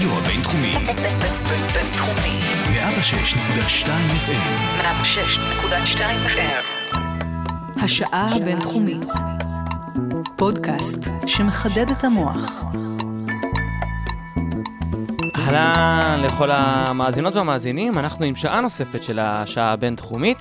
[0.00, 0.72] הרדיו הבינתחומי.
[1.74, 2.38] בינתחומי.
[2.72, 3.88] 106.2
[4.26, 4.82] FM.
[4.82, 6.98] 106.2 FM.
[7.82, 9.06] השעה הבינתחומית.
[10.36, 12.64] פודקאסט שמחדד את המוח.
[15.36, 20.38] אהלן לכל המאזינות והמאזינים, אנחנו עם שעה נוספת של השעה הבינתחומית,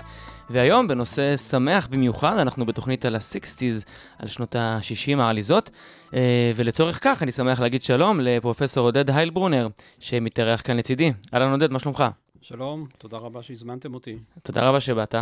[0.50, 3.86] והיום בנושא שמח במיוחד, אנחנו בתוכנית על ה-60's,
[4.20, 5.71] על שנות ה-60 העליזות,
[6.13, 9.67] אה, ולצורך כך אני שמח להגיד שלום לפרופסור עודד היילברונר,
[9.99, 11.12] שמתארח כאן לצידי.
[11.34, 12.04] אהלן עודד, מה שלומך?
[12.41, 14.17] שלום, תודה רבה שהזמנתם אותי.
[14.43, 15.16] תודה רבה שבאת.
[15.16, 15.21] אה,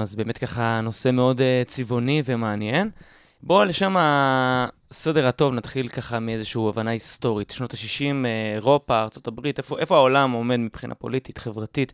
[0.00, 2.90] אז באמת ככה נושא מאוד אה, צבעוני ומעניין.
[3.42, 7.50] בואו לשם הסדר הטוב נתחיל ככה מאיזושהי הבנה היסטורית.
[7.50, 11.92] שנות ה-60, אירופה, ארה"ב, איפה, איפה העולם עומד מבחינה פוליטית, חברתית?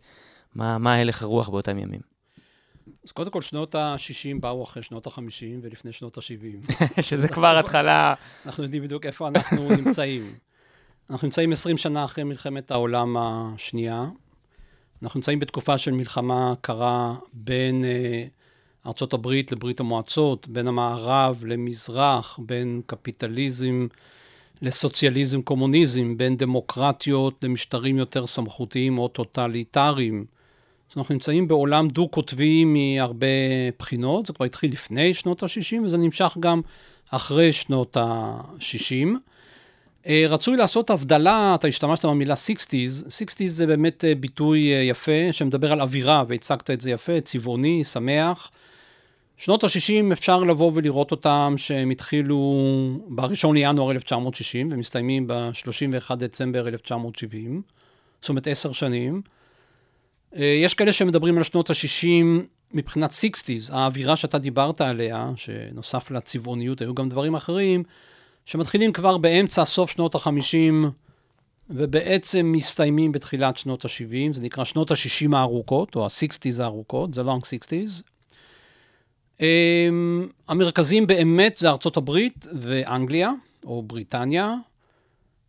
[0.54, 2.13] מה, מה הלך הרוח באותם ימים?
[3.04, 6.72] אז קודם כל, שנות ה-60 באו אחרי שנות ה-50 ולפני שנות ה-70.
[7.02, 8.14] שזה כבר התחלה...
[8.46, 10.34] אנחנו יודעים בדיוק איפה אנחנו נמצאים.
[11.10, 14.06] אנחנו נמצאים 20 שנה אחרי מלחמת העולם השנייה.
[15.02, 22.38] אנחנו נמצאים בתקופה של מלחמה קרה בין אה, ארצות הברית לברית המועצות, בין המערב למזרח,
[22.42, 23.86] בין קפיטליזם
[24.62, 30.24] לסוציאליזם קומוניזם, בין דמוקרטיות למשטרים יותר סמכותיים או טוטליטריים.
[30.94, 33.26] אז אנחנו נמצאים בעולם דו-קוטבי מהרבה
[33.78, 36.60] בחינות, זה כבר התחיל לפני שנות ה-60 וזה נמשך גם
[37.10, 39.08] אחרי שנות ה-60.
[40.28, 46.24] רצוי לעשות הבדלה, אתה השתמשת במילה 60's, 60's זה באמת ביטוי יפה שמדבר על אווירה
[46.28, 48.50] והצגת את זה יפה, צבעוני, שמח.
[49.36, 52.66] שנות ה-60 אפשר לבוא ולראות אותם שהם התחילו
[53.08, 57.62] ב-1 לינואר 1960 ומסתיימים ב-31 דצמבר 1970,
[58.20, 59.22] זאת אומרת עשר שנים.
[60.34, 62.24] יש כאלה שמדברים על שנות ה-60
[62.72, 67.82] מבחינת 60's, האווירה שאתה דיברת עליה, שנוסף לצבעוניות, היו גם דברים אחרים,
[68.46, 70.86] שמתחילים כבר באמצע, סוף שנות ה-50,
[71.70, 77.40] ובעצם מסתיימים בתחילת שנות ה-70, זה נקרא שנות ה-60 הארוכות, או ה-60's הארוכות, זה long
[77.40, 78.02] 60's.
[80.48, 83.30] המרכזים באמת זה ארצות הברית ואנגליה,
[83.64, 84.54] או בריטניה.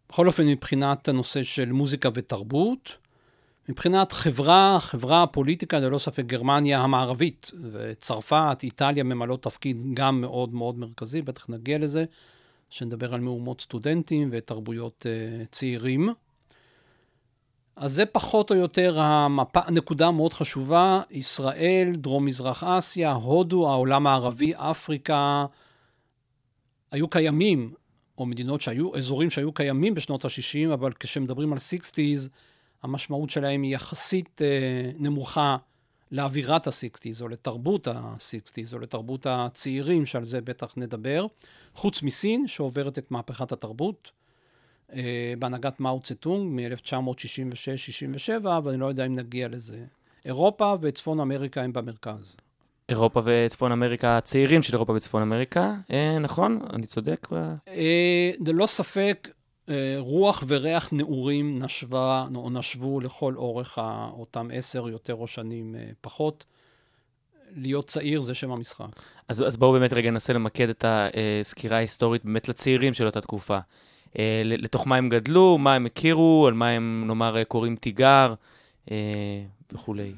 [0.10, 3.05] בכל אופן, מבחינת הנושא של מוזיקה ותרבות.
[3.70, 10.78] מבחינת חברה, חברה, פוליטיקה, ללא ספק גרמניה המערבית וצרפת, איטליה ממלאות תפקיד גם מאוד מאוד
[10.80, 12.06] מרכזי, בטח נגיע לזה,
[12.70, 16.10] שנדבר על מהומות סטודנטים ותרבויות uh, צעירים.
[17.76, 24.54] אז זה פחות או יותר המפה, נקודה מאוד חשובה, ישראל, דרום-מזרח אסיה, הודו, העולם הערבי,
[24.56, 25.46] אפריקה,
[26.92, 27.74] היו קיימים,
[28.18, 32.30] או מדינות שהיו, אזורים שהיו קיימים בשנות ה-60, אבל כשמדברים על 60's,
[32.86, 35.58] המשמעות שלהם היא יחסית אה, נמוכה
[36.12, 41.26] לאווירת ה-60's, או לתרבות ה-60's, או לתרבות הצעירים, שעל זה בטח נדבר.
[41.74, 44.12] חוץ מסין, שעוברת את מהפכת התרבות,
[44.94, 49.84] אה, בהנהגת מאו צטונג מ-1966-67, ואני לא יודע אם נגיע לזה.
[50.26, 52.36] אירופה וצפון אמריקה הם במרכז.
[52.90, 56.60] אירופה וצפון אמריקה, הצעירים של אירופה וצפון אמריקה, אה, נכון?
[56.74, 57.28] אני צודק?
[57.68, 59.30] אה, ללא ספק,
[59.98, 63.78] רוח וריח נעורים נשבה, או נשבו לכל אורך
[64.18, 66.46] אותם עשר יותר או שנים פחות.
[67.56, 69.02] להיות צעיר זה שם המשחק.
[69.28, 73.58] אז, אז בואו באמת רגע ננסה למקד את הסקירה ההיסטורית באמת לצעירים של אותה תקופה.
[74.46, 78.34] לתוך מה הם גדלו, מה הם הכירו, על מה הם, נאמר, קוראים תיגר
[79.72, 80.14] וכולי.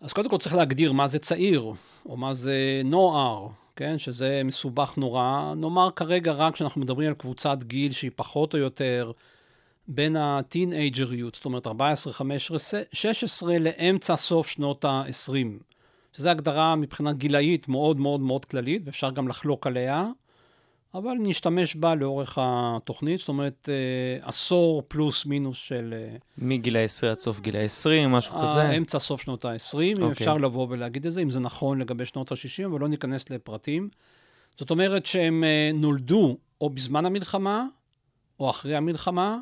[0.00, 1.72] אז קודם כל צריך להגדיר מה זה צעיר,
[2.06, 3.48] או מה זה נוער.
[3.78, 5.54] כן, שזה מסובך נורא.
[5.56, 9.12] נאמר כרגע רק כשאנחנו מדברים על קבוצת גיל שהיא פחות או יותר
[9.88, 15.32] בין הטינג'ריות, זאת אומרת 14, 15, 16 לאמצע סוף שנות ה-20.
[16.12, 20.06] שזו הגדרה מבחינה גילאית מאוד מאוד מאוד כללית, ואפשר גם לחלוק עליה,
[20.94, 23.68] אבל נשתמש בה לאורך התוכנית, זאת אומרת
[24.22, 25.94] עשור פלוס מינוס של...
[26.38, 28.70] מגיל ה-10 עד סוף גיל ה-20, משהו כזה?
[28.70, 30.00] אמצע סוף שנות ה-20, okay.
[30.00, 33.30] אם אפשר לבוא ולהגיד את זה, אם זה נכון לגבי שנות ה-60, אבל לא ניכנס
[33.30, 33.88] לפרטים.
[34.56, 37.66] זאת אומרת שהם נולדו או בזמן המלחמה,
[38.40, 39.38] או אחרי המלחמה.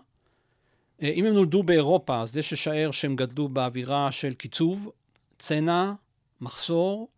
[1.03, 4.91] אם הם נולדו באירופה, אז יש לשער שהם גדלו באווירה של קיצוב,
[5.39, 5.93] צנע,
[6.41, 7.09] מחסור,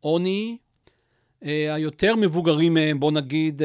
[0.00, 0.56] עוני.
[1.42, 3.62] היותר מבוגרים מהם, בוא נגיד,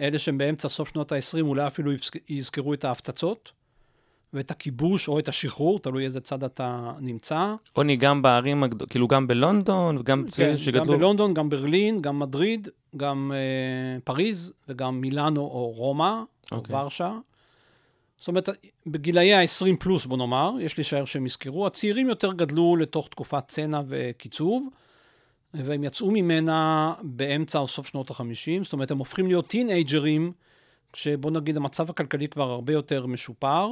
[0.00, 1.92] אלה שהם באמצע סוף שנות ה-20, אולי אפילו
[2.28, 3.52] יזכרו את ההפצצות,
[4.34, 7.54] ואת הכיבוש או את השחרור, תלוי איזה צד אתה נמצא.
[7.72, 10.84] עוני גם בערים, כאילו גם בלונדון, וגם כן, שגדלו...
[10.84, 16.56] גם בלונדון, גם ברלין, גם מדריד, גם אה, פריז, וגם מילאנו או רומא, okay.
[16.56, 17.12] או ורשה.
[18.18, 18.48] זאת אומרת,
[18.86, 23.80] בגילאי ה-20 פלוס, בוא נאמר, יש לשער שהם יזכרו, הצעירים יותר גדלו לתוך תקופת צנע
[23.88, 24.68] וקיצוב,
[25.54, 30.32] והם יצאו ממנה באמצע או סוף שנות ה-50, זאת אומרת, הם הופכים להיות טינג'רים
[30.92, 33.68] כשבוא נגיד המצב הכלכלי כבר הרבה יותר משופר.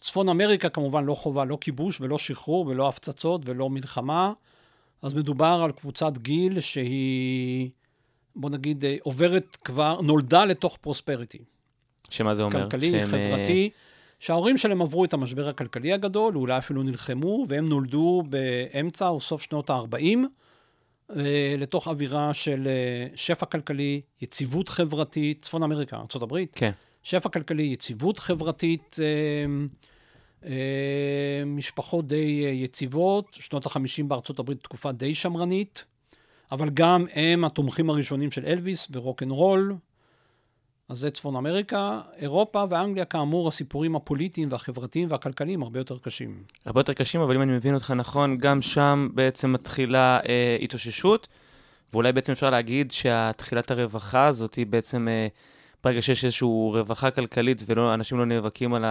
[0.00, 4.32] צפון אמריקה כמובן לא חובה, לא כיבוש ולא שחרור ולא הפצצות ולא מלחמה.
[5.02, 7.70] אז מדובר על קבוצת גיל שהיא,
[8.36, 11.38] בוא נגיד, אה, עוברת כבר, נולדה לתוך פרוספריטי.
[12.10, 12.62] שמה זה אומר?
[12.62, 13.70] כלכלי, שהם, אה, חברתי,
[14.20, 19.42] שההורים שלהם עברו את המשבר הכלכלי הגדול, אולי אפילו נלחמו, והם נולדו באמצע או סוף
[19.42, 20.18] שנות ה-40,
[21.58, 26.70] לתוך אווירה של אה, שפע כלכלי, יציבות חברתית, צפון אמריקה, ארה"ב, כן.
[27.02, 29.46] שפע כלכלי, יציבות חברתית, אה,
[30.48, 35.84] אה, משפחות די יציבות, שנות ה-50 בארצות הברית תקופה די שמרנית,
[36.52, 39.76] אבל גם הם התומכים הראשונים של אלוויס ורוק אנד רול,
[40.88, 42.00] אז זה צפון אמריקה.
[42.16, 46.42] אירופה ואנגליה, כאמור, הסיפורים הפוליטיים והחברתיים והכלכליים הרבה יותר קשים.
[46.66, 51.28] הרבה יותר קשים, אבל אם אני מבין אותך נכון, גם שם בעצם מתחילה אה, התאוששות,
[51.92, 55.28] ואולי בעצם אפשר להגיד שהתחילת הרווחה הזאת היא בעצם, אה,
[55.84, 58.84] ברגע שיש איזושהי רווחה כלכלית ואנשים לא נאבקים על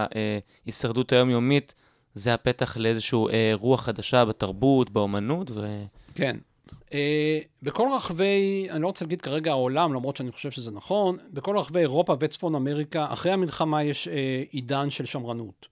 [0.65, 1.74] ההישרדות היומיומית,
[2.13, 5.83] זה הפתח לאיזושהי אה, רוח חדשה בתרבות, באומנות, ו...
[6.15, 6.38] כן.
[6.71, 6.94] Uh,
[7.63, 11.79] בכל רחבי, אני לא רוצה להגיד כרגע העולם, למרות שאני חושב שזה נכון, בכל רחבי
[11.79, 14.12] אירופה וצפון אמריקה, אחרי המלחמה יש uh,
[14.50, 15.67] עידן של שמרנות.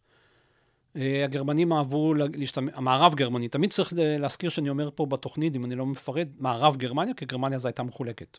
[0.95, 5.75] Uh, הגרמנים אהבו להשתמש, המערב גרמני, תמיד צריך להזכיר שאני אומר פה בתוכנית, אם אני
[5.75, 8.37] לא מפרט, מערב גרמניה, כי גרמניה זו הייתה מחולקת.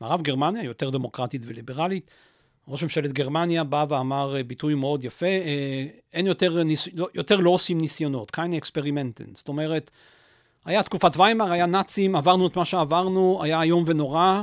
[0.00, 2.10] מערב גרמניה, יותר דמוקרטית וליברלית,
[2.68, 5.26] ראש ממשלת גרמניה בא ואמר ביטוי מאוד יפה,
[6.12, 6.88] אין יותר, ניס...
[7.14, 9.90] יותר לא עושים ניסיונות, kind of experimenting, זאת אומרת,
[10.64, 14.42] היה תקופת ויימאר, היה נאצים, עברנו את מה שעברנו, היה איום ונורא,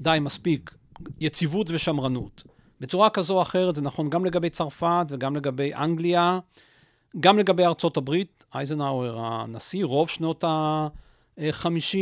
[0.00, 0.74] די, מספיק.
[1.20, 2.42] יציבות ושמרנות.
[2.80, 6.38] בצורה כזו או אחרת זה נכון גם לגבי צרפת וגם לגבי אנגליה,
[7.20, 11.92] גם לגבי ארצות הברית, אייזנהאואר הנשיא, רוב שנות ה-50,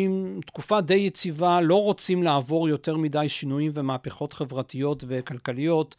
[0.46, 5.96] תקופה די יציבה, לא רוצים לעבור יותר מדי שינויים ומהפכות חברתיות וכלכליות.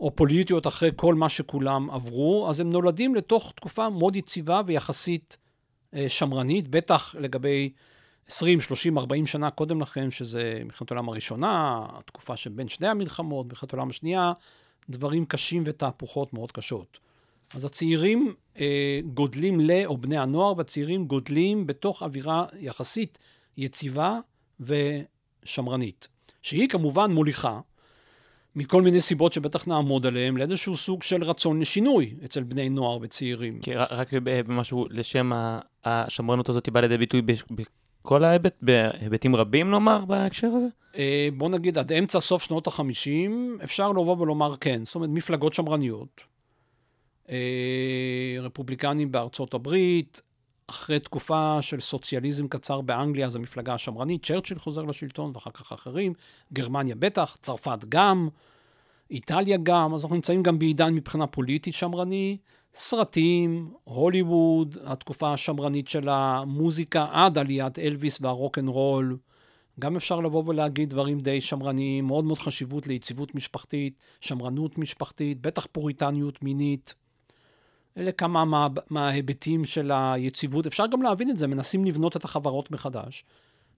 [0.00, 5.36] או פוליטיות אחרי כל מה שכולם עברו, אז הם נולדים לתוך תקופה מאוד יציבה ויחסית
[6.08, 7.72] שמרנית, בטח לגבי
[8.28, 13.72] 20, 30, 40 שנה קודם לכן, שזה מלחמת העולם הראשונה, התקופה שבין שני המלחמות, מלחמת
[13.72, 14.32] העולם השנייה,
[14.90, 16.98] דברים קשים ותהפוכות מאוד קשות.
[17.54, 23.18] אז הצעירים אה, גודלים ל, או בני הנוער והצעירים גודלים בתוך אווירה יחסית
[23.56, 24.18] יציבה
[24.60, 26.08] ושמרנית,
[26.42, 27.60] שהיא כמובן מוליכה,
[28.56, 33.58] מכל מיני סיבות שבטח נעמוד עליהן, לאיזשהו סוג של רצון לשינוי אצל בני נוער וצעירים.
[33.60, 35.32] כי רק במשהו לשם
[35.84, 37.22] השמרנות הזאת באה לידי ביטוי
[38.02, 40.66] בכל ההיבט, בהיבטים רבים נאמר בהקשר הזה?
[40.96, 45.54] אה, בוא נגיד עד אמצע סוף שנות ה-50 אפשר לבוא ולומר כן, זאת אומרת מפלגות
[45.54, 46.24] שמרניות,
[47.30, 50.22] אה, רפובליקנים בארצות הברית,
[50.66, 56.12] אחרי תקופה של סוציאליזם קצר באנגליה, אז המפלגה השמרנית, צ'רצ'יל חוזר לשלטון ואחר כך אחרים,
[56.52, 58.28] גרמניה בטח, צרפת גם,
[59.10, 62.36] איטליה גם, אז אנחנו נמצאים גם בעידן מבחינה פוליטית שמרני,
[62.74, 69.16] סרטים, הוליווד, התקופה השמרנית של המוזיקה עד עליית אלוויס והרוק אנד רול.
[69.80, 75.66] גם אפשר לבוא ולהגיד דברים די שמרניים, מאוד מאוד חשיבות ליציבות משפחתית, שמרנות משפחתית, בטח
[75.72, 76.94] פוריטניות מינית.
[77.98, 80.66] אלה כמה מה, מההיבטים של היציבות.
[80.66, 83.24] אפשר גם להבין את זה, מנסים לבנות את החברות מחדש.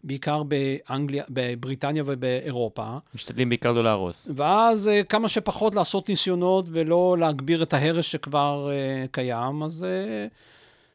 [0.04, 2.96] בעיקר באנגליה, בבריטניה ובאירופה.
[3.14, 4.30] משתדלים בעיקר לא להרוס.
[4.34, 10.34] ואז אה, כמה שפחות לעשות ניסיונות ולא להגביר את ההרס שכבר אה, קיים, אז אה,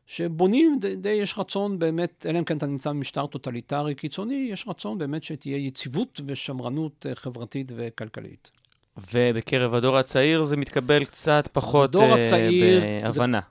[0.08, 4.66] שבונים, די, די יש רצון באמת, אלא אם כן אתה נמצא במשטר טוטליטרי קיצוני, יש
[4.68, 8.52] רצון באמת שתהיה יציבות ושמרנות חברתית וכלכלית.
[8.98, 13.40] ובקרב הדור הצעיר זה מתקבל קצת פחות הדור הצעיר, בהבנה.
[13.40, 13.46] זה,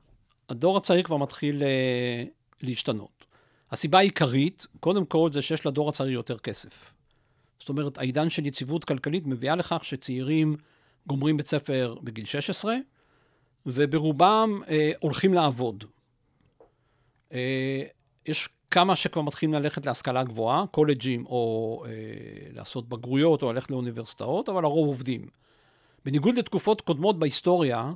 [0.48, 2.28] הדור הצעיר כבר מתחיל אה,
[2.62, 3.24] להשתנות.
[3.70, 6.94] הסיבה העיקרית, קודם כל, זה שיש לדור הצעיר יותר כסף.
[7.58, 10.56] זאת אומרת, העידן של יציבות כלכלית מביאה לכך שצעירים
[11.06, 12.76] גומרים בית ספר בגיל 16,
[13.66, 15.84] וברובם אה, הולכים לעבוד.
[17.32, 17.82] אה,
[18.26, 21.92] יש כמה שכבר מתחילים ללכת להשכלה גבוהה, קולג'ים, או אה,
[22.52, 25.26] לעשות בגרויות, או ללכת לאוניברסיטאות, אבל הרוב עובדים.
[26.04, 27.92] בניגוד לתקופות קודמות בהיסטוריה,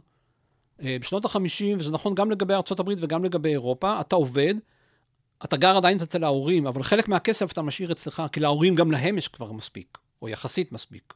[0.83, 4.55] אה, בשנות ה-50, וזה נכון גם לגבי ארה"ב וגם לגבי אירופה, אתה עובד,
[5.45, 9.19] אתה גר עדיין אצל ההורים, אבל חלק מהכסף אתה משאיר אצלך, כי להורים גם להם
[9.19, 11.15] יש כבר מספיק, או יחסית מספיק.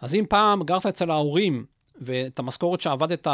[0.00, 1.64] אז אם פעם גרת אצל ההורים,
[2.00, 3.26] ואת המשכורת שעבדת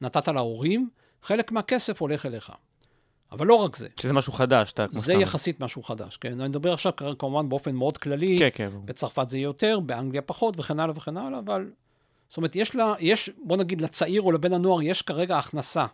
[0.00, 0.88] נתת להורים,
[1.22, 2.52] חלק מהכסף הולך אליך.
[3.32, 3.88] אבל לא רק זה.
[4.00, 6.40] שזה משהו חדש, אתה זה יחסית משהו חדש, כן?
[6.40, 8.38] אני מדבר עכשיו כמובן באופן מאוד כללי.
[8.38, 8.70] כן, כן.
[8.84, 11.70] בצרפת זה יהיה יותר, באנגליה פחות, וכן הלאה וכן הלאה, אבל...
[12.28, 15.86] זאת אומרת, יש לה, יש, בוא נגיד, לצעיר או לבן הנוער, יש כרגע הכנסה.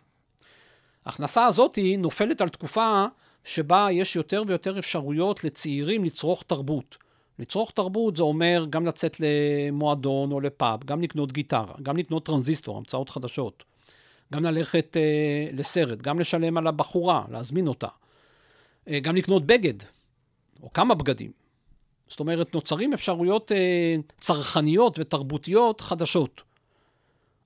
[1.05, 3.05] ההכנסה הזאת היא נופלת על תקופה
[3.43, 6.97] שבה יש יותר ויותר אפשרויות לצעירים לצרוך תרבות,
[7.39, 12.77] לצרוך תרבות זה אומר גם לצאת למועדון או לפאב, גם לקנות גיטרה, גם לקנות טרנזיסטור,
[12.77, 13.63] המצאות חדשות,
[14.33, 17.87] גם ללכת אה, לסרט, גם לשלם על הבחורה, להזמין אותה,
[18.87, 19.83] אה, גם לקנות בגד,
[20.63, 21.31] או כמה בגדים.
[22.07, 26.43] זאת אומרת, נוצרים אפשרויות אה, צרכניות ותרבותיות חדשות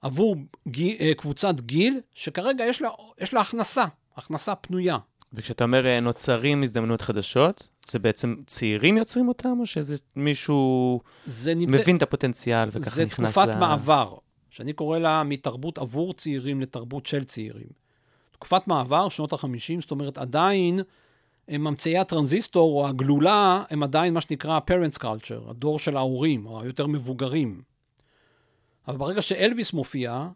[0.01, 0.35] עבור
[0.67, 3.85] גיל, אה, קבוצת גיל שכרגע יש לה, יש לה הכנסה,
[4.17, 4.97] הכנסה פנויה.
[5.33, 11.55] וכשאתה אומר אה, נוצרים הזדמנויות חדשות, זה בעצם צעירים יוצרים אותם, או שזה מישהו זה
[11.55, 11.81] נמצא...
[11.81, 13.59] מבין את הפוטנציאל וככה זה נכנס תקופת ל...
[13.59, 14.15] מעבר,
[14.53, 17.67] שאני קורא לה מתרבות עבור צעירים לתרבות של צעירים.
[18.31, 20.79] תקופת מעבר, שנות ה-50, זאת אומרת, עדיין
[21.48, 26.62] הם ממציאי הטרנזיסטור או הגלולה, הם עדיין מה שנקרא parents culture, הדור של ההורים, או
[26.62, 27.62] היותר מבוגרים.
[28.88, 30.27] אבל ברגע שאלוויס מופיע,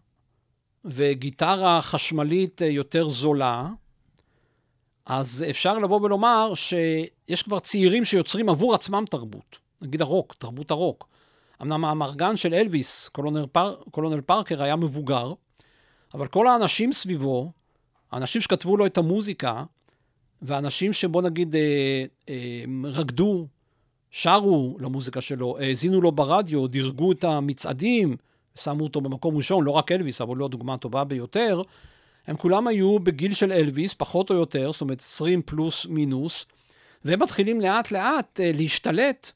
[0.85, 3.69] וגיטרה חשמלית אה, יותר זולה,
[5.05, 9.57] אז אפשר לבוא ולומר שיש כבר צעירים שיוצרים עבור עצמם תרבות.
[9.81, 11.07] נגיד הרוק, תרבות הרוק.
[11.61, 15.33] אמנם האמרגן של אלוויס, קולונל, פר, קולונל פארקר, היה מבוגר,
[16.13, 17.51] אבל כל האנשים סביבו,
[18.11, 19.63] האנשים שכתבו לו את המוזיקה,
[20.41, 23.47] ואנשים שבוא נגיד אה, אה, רקדו,
[24.11, 28.17] שרו למוזיקה שלו, האזינו לו ברדיו, דירגו את המצעדים,
[28.55, 31.61] שמו אותו במקום ראשון, לא רק אלוויס, אבל לא הדוגמה הטובה ביותר,
[32.27, 36.45] הם כולם היו בגיל של אלוויס, פחות או יותר, זאת אומרת 20 פלוס מינוס,
[37.05, 39.31] והם מתחילים לאט לאט אה, להשתלט,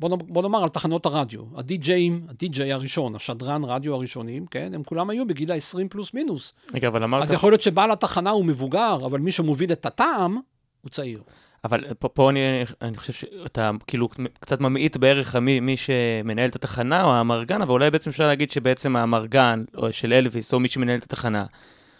[0.00, 1.40] בוא, נאמר, בוא נאמר על תחנות הרדיו.
[1.56, 6.54] הדי-ג'אים, הדי-ג'יי הראשון, השדרן רדיו הראשונים, כן, הם כולם היו בגיל ה-20 פלוס מינוס.
[6.74, 7.22] רגע, אבל אמרת...
[7.22, 10.38] אז יכול להיות שבעל התחנה הוא מבוגר, אבל מי שמוביל את הטעם
[10.82, 11.22] הוא צעיר.
[11.64, 12.40] אבל פה, פה אני,
[12.82, 14.08] אני חושב שאתה כאילו
[14.40, 18.50] קצת ממעיט בערך מי, מי שמנהל את התחנה או האמרגן, אבל אולי בעצם אפשר להגיד
[18.50, 21.44] שבעצם האמרגן או של אלוויס או מי שמנהל את התחנה,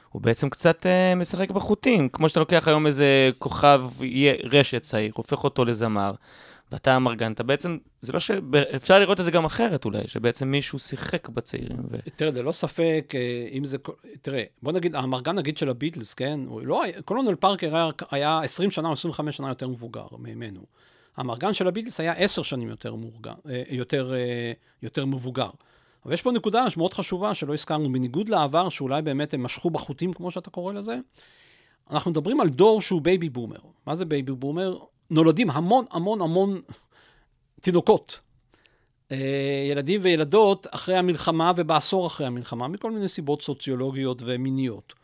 [0.08, 3.82] הוא בעצם קצת אה, משחק בחוטים, כמו שאתה לוקח היום איזה כוכב
[4.44, 6.12] רשת צעיר, הופך אותו לזמר,
[6.72, 8.30] ואתה אמרגן, אתה בעצם, זה לא ש...
[8.76, 11.78] אפשר לראות את זה גם אחרת אולי, שבעצם מישהו שיחק בצעירים.
[11.90, 11.96] ו...
[12.16, 13.76] תראה, זה לא ספק, אה, אם זה...
[14.22, 16.40] תראה, בוא נגיד, האמרגן נגיד של הביטלס, כן?
[16.46, 17.02] הוא לא היה...
[17.02, 20.60] קולונל פארקר היה 20 שנה או 25 שנה יותר מבוגר ממנו.
[21.16, 25.50] האמרגן של הביטלס היה 10 שנים יותר, מורגן, אה, יותר, אה, יותר מבוגר.
[26.04, 30.12] אבל יש פה נקודה שמאוד חשובה שלא הזכרנו, בניגוד לעבר, שאולי באמת הם משכו בחוטים,
[30.12, 30.98] כמו שאתה קורא לזה,
[31.90, 33.58] אנחנו מדברים על דור שהוא baby boomer.
[33.86, 34.78] מה זה baby boomer?
[35.10, 36.60] נולדים המון המון המון
[37.60, 38.20] תינוקות,
[39.12, 39.16] אה,
[39.70, 44.94] ילדים וילדות אחרי המלחמה ובעשור אחרי המלחמה, מכל מיני סיבות סוציולוגיות ומיניות.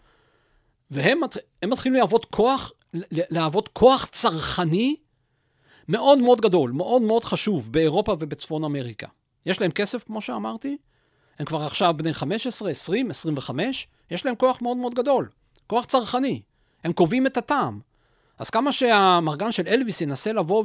[0.91, 1.21] והם
[1.65, 2.73] מתחילים להוות כוח,
[3.11, 4.97] להוות כוח צרכני
[5.89, 9.07] מאוד מאוד גדול, מאוד מאוד חשוב, באירופה ובצפון אמריקה.
[9.47, 10.77] יש להם כסף, כמו שאמרתי,
[11.39, 15.29] הם כבר עכשיו בני 15, 20, 25, יש להם כוח מאוד מאוד גדול,
[15.67, 16.43] כוח צרכני.
[16.85, 17.81] הם קובעים את הטעם.
[18.39, 20.65] אז כמה שהמרגן של אלוויס ינסה לבוא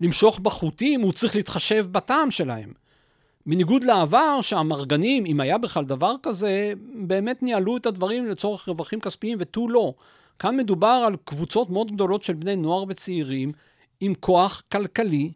[0.00, 2.72] ולמשוך בחוטים, הוא צריך להתחשב בטעם שלהם.
[3.46, 6.72] בניגוד לעבר, שהמרגנים, אם היה בכלל דבר כזה,
[7.06, 9.94] באמת ניהלו את הדברים לצורך רווחים כספיים ותו לא.
[10.38, 13.52] כאן מדובר על קבוצות מאוד גדולות של בני נוער וצעירים
[14.00, 15.32] עם כוח כלכלי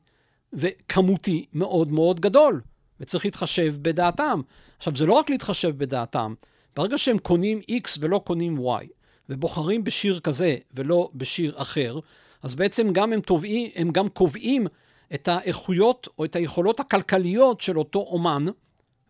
[0.52, 2.60] וכמותי מאוד מאוד גדול,
[3.00, 4.40] וצריך להתחשב בדעתם.
[4.78, 6.34] עכשיו, זה לא רק להתחשב בדעתם,
[6.76, 8.86] ברגע שהם קונים X ולא קונים Y,
[9.32, 11.98] ובוחרים בשיר כזה ולא בשיר אחר,
[12.42, 14.66] אז בעצם גם הם, תובעים, הם גם קובעים
[15.14, 18.44] את האיכויות או את היכולות הכלכליות של אותו אומן,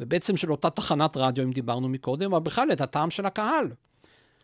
[0.00, 3.68] ובעצם של אותה תחנת רדיו, אם דיברנו מקודם, אבל בכלל את הטעם של הקהל.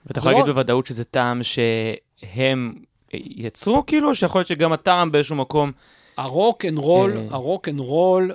[0.07, 2.75] ואתה יכול לא- להגיד בוודאות שזה טעם שהם
[3.13, 5.73] יצרו, כאילו, שיכול להיות שגם הטעם באיזשהו מקום...
[6.17, 7.13] הרוק אנד רול.
[7.31, 8.33] הרוק אנד רול,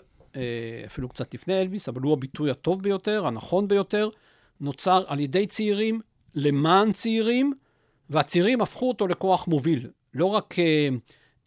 [0.85, 4.09] אפילו קצת לפני אלביס, אבל הוא הביטוי הטוב ביותר, הנכון ביותר,
[4.61, 6.01] נוצר על ידי צעירים,
[6.35, 7.53] למען צעירים,
[8.09, 9.89] והצעירים הפכו אותו לכוח מוביל.
[10.13, 10.89] לא רק, אה,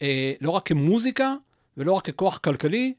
[0.02, 1.34] אה, לא רק כמוזיקה
[1.76, 2.94] ולא רק ככוח כלכלי,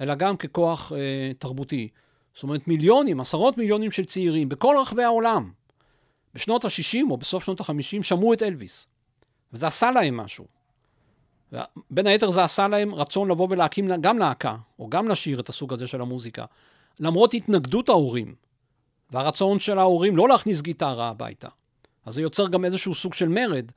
[0.00, 1.88] אלא גם ככוח אה, תרבותי.
[2.34, 5.50] זאת אומרת, מיליונים, עשרות מיליונים של צעירים בכל רחבי העולם,
[6.34, 8.86] בשנות ה-60 או בסוף שנות ה-50, שמעו את אלוויס.
[9.52, 10.44] וזה עשה להם משהו.
[11.90, 15.72] בין היתר זה עשה להם רצון לבוא ולהקים גם להקה, או גם לשיר את הסוג
[15.72, 16.44] הזה של המוזיקה.
[17.00, 18.34] למרות התנגדות ההורים,
[19.10, 21.48] והרצון של ההורים לא להכניס גיטרה הביתה.
[22.06, 23.72] אז זה יוצר גם איזשהו סוג של מרד,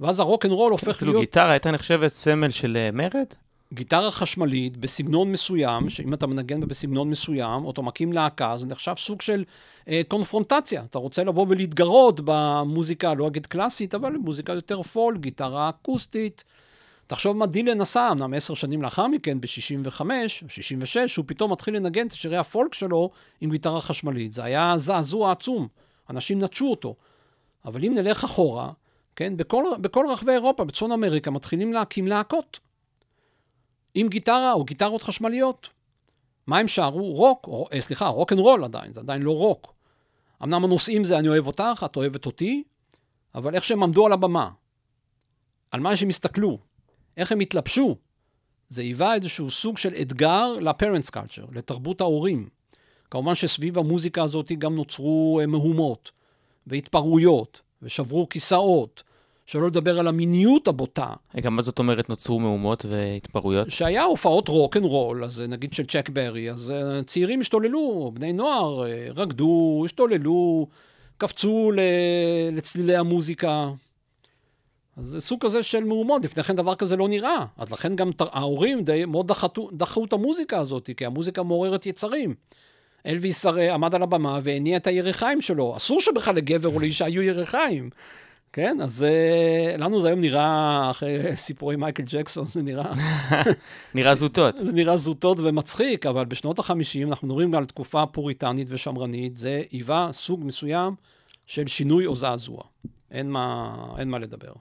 [0.00, 3.26] ואז הרוקנרול הופך להיות גיטרה הייתה נחשבת סמל של אה, מרד?
[3.72, 8.66] גיטרה חשמלית בסגנון מסוים, שאם אתה מנגן בה בסגנון מסוים, או אתה מקים להקה, זה
[8.66, 9.44] נחשב סוג של
[9.88, 10.82] אה, קונפרונטציה.
[10.90, 16.44] אתה רוצה לבוא ולהתגרות במוזיקה, לא אגיד קלאסית, אבל מוזיקה יותר פול, גיטרה אקוסטית.
[17.06, 20.00] תחשוב מה דילן עשה, אמנם עשר שנים לאחר מכן, ב-65
[20.42, 23.10] או 66, הוא פתאום מתחיל לנגן את שירי הפולק שלו
[23.40, 24.32] עם גיטרה חשמלית.
[24.32, 25.68] זה היה זעזוע עצום,
[26.10, 26.94] אנשים נטשו אותו.
[27.64, 28.72] אבל אם נלך אחורה,
[29.16, 32.60] כן, בכל, בכל רחבי אירופה, בצפון אמריקה, מתחילים להקים להקות.
[33.94, 35.68] עם גיטרה או גיטרות חשמליות.
[36.46, 37.12] מה הם שרו?
[37.12, 39.74] רוק, או, אה, סליחה, רוק אנד רול עדיין, זה עדיין לא רוק.
[40.42, 42.64] אמנם הנושאים זה אני אוהב אותך, את אוהבת אותי,
[43.34, 44.50] אבל איך שהם עמדו על הבמה,
[45.70, 46.58] על מה שהם הסתכלו,
[47.16, 47.96] איך הם התלבשו,
[48.68, 52.48] זה היווה איזשהו סוג של אתגר ל-parents culture, לתרבות ההורים.
[53.10, 56.10] כמובן שסביב המוזיקה הזאת גם נוצרו אה, מהומות
[56.66, 59.02] והתפרעויות, ושברו כיסאות,
[59.46, 61.12] שלא לדבר על המיניות הבוטה.
[61.34, 63.70] רגע, מה זאת אומרת נוצרו מהומות והתפרעויות?
[63.70, 68.10] שהיה הופעות רוק אנד רול, אז אה, נגיד של צ'אק ברי, אז אה, צעירים השתוללו,
[68.14, 68.84] בני נוער
[69.16, 70.66] רקדו, השתוללו,
[71.18, 71.72] קפצו
[72.52, 73.70] לצלילי המוזיקה.
[74.96, 77.44] אז זה סוג כזה של מהומות, לפני כן דבר כזה לא נראה.
[77.56, 82.34] אז לכן גם ההורים די מאוד דחתו, דחו את המוזיקה הזאת, כי המוזיקה מעוררת יצרים.
[83.06, 85.76] אלוויס הרי עמד על הבמה והניע את הירכיים שלו.
[85.76, 87.90] אסור שבכלל לגבר או לאישה יהיו ירכיים.
[88.52, 92.92] כן, אז uh, לנו זה היום נראה, אחרי סיפורי מייקל ג'קסון, זה נראה,
[93.94, 94.54] נראה זוטות.
[94.58, 100.08] זה נראה זוטות ומצחיק, אבל בשנות ה-50 אנחנו מדברים על תקופה פוריטנית ושמרנית, זה היווה
[100.12, 100.94] סוג מסוים
[101.46, 102.62] של שינוי או זעזוע.
[103.10, 104.52] אין מה, אין מה לדבר.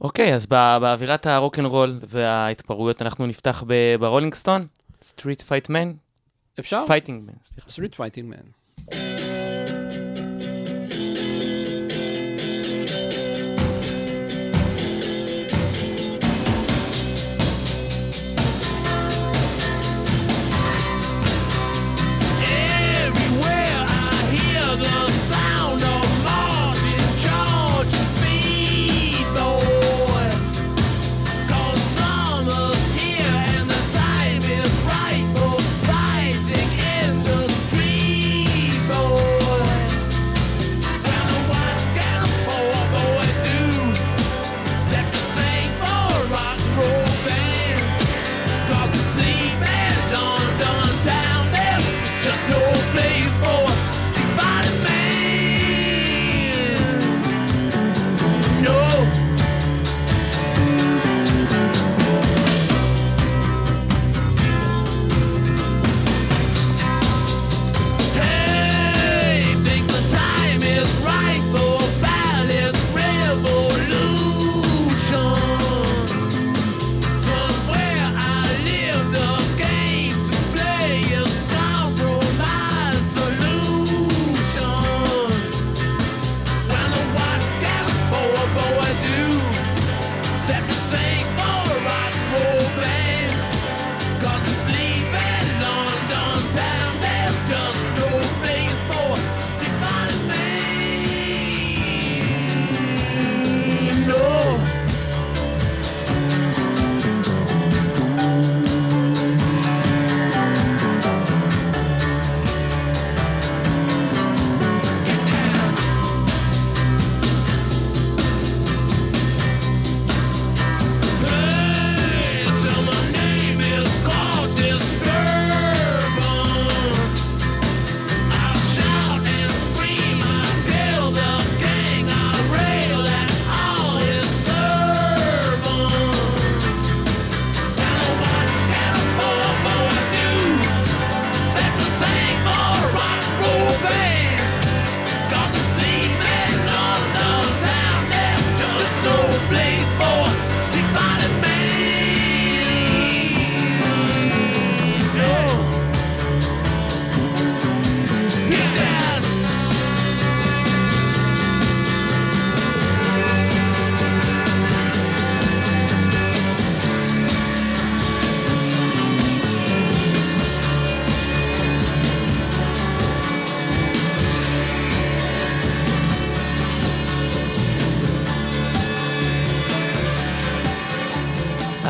[0.00, 3.64] אוקיי, אז בא- באווירת הרוקנרול וההתפרעויות אנחנו נפתח
[4.00, 4.66] ברולינג סטון,
[5.02, 5.92] Street Fight Man,
[6.60, 6.84] אפשר?
[6.86, 7.70] Fighting Man, סליחה.
[7.70, 9.25] Street Fighting Man.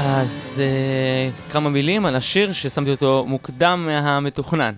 [0.09, 4.75] אז אה, כמה מילים על השיר ששמתי אותו מוקדם מהמתוכנן.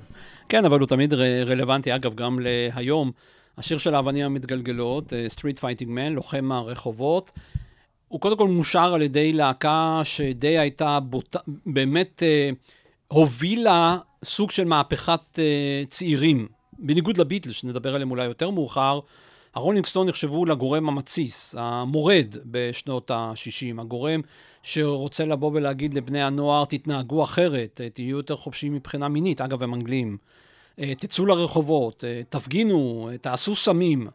[0.49, 3.13] כן, אבל הוא תמיד ר- רלוונטי, אגב, גם להיום.
[3.59, 7.33] השיר של האבנים המתגלגלות, Street Fighting Man, לוחם הרחובות,
[8.09, 11.37] הוא קודם כל מושר על ידי להקה שדי הייתה בוט...
[11.67, 12.51] באמת אה,
[13.09, 16.49] הובילה סוג של מהפכת אה, צעירים.
[16.79, 19.01] בניגוד לביטלס, שנדבר עליהם אולי יותר מאוחר,
[19.55, 24.21] הרולינג סטון נחשבו לגורם המתסיס, המורד בשנות ה-60, הגורם
[24.63, 29.75] שרוצה לבוא ולהגיד לבני הנוער, תתנהגו אחרת, אה, תהיו יותר חופשיים מבחינה מינית, אגב, הם
[29.75, 30.17] אנגלים.
[30.81, 34.09] אה, תצאו לרחובות, אה, תפגינו, תעשו סמים.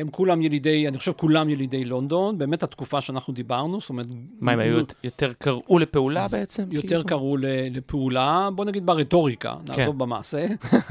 [0.00, 4.06] הם כולם ילידי, אני חושב כולם ילידי לונדון, באמת התקופה שאנחנו דיברנו, זאת אומרת...
[4.40, 6.62] מה, הם היו יותר קראו לפעולה בעצם?
[6.70, 7.04] יותר כאילו?
[7.04, 7.36] קראו
[7.70, 9.72] לפעולה, בוא נגיד ברטוריקה, כן.
[9.72, 10.46] נעזוב במעשה.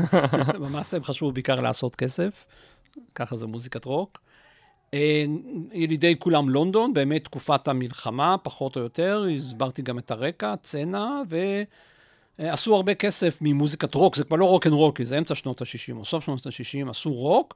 [0.61, 2.45] במעשה הם חשבו בעיקר לעשות כסף,
[3.15, 4.19] ככה זה מוזיקת רוק.
[4.93, 5.25] אה,
[5.73, 11.07] ילידי כולם לונדון, באמת תקופת המלחמה, פחות או יותר, הסברתי גם את הרקע, צנע,
[12.39, 15.61] ועשו הרבה כסף ממוזיקת רוק, זה כבר לא רוק אנד רול, כי זה אמצע שנות
[15.61, 17.55] ה-60 או סוף שנות ה-60, עשו רוק.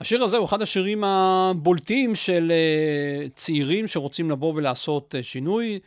[0.00, 5.78] השיר הזה הוא אחד השירים הבולטים של אה, צעירים שרוצים לבוא ולעשות אה, שינוי.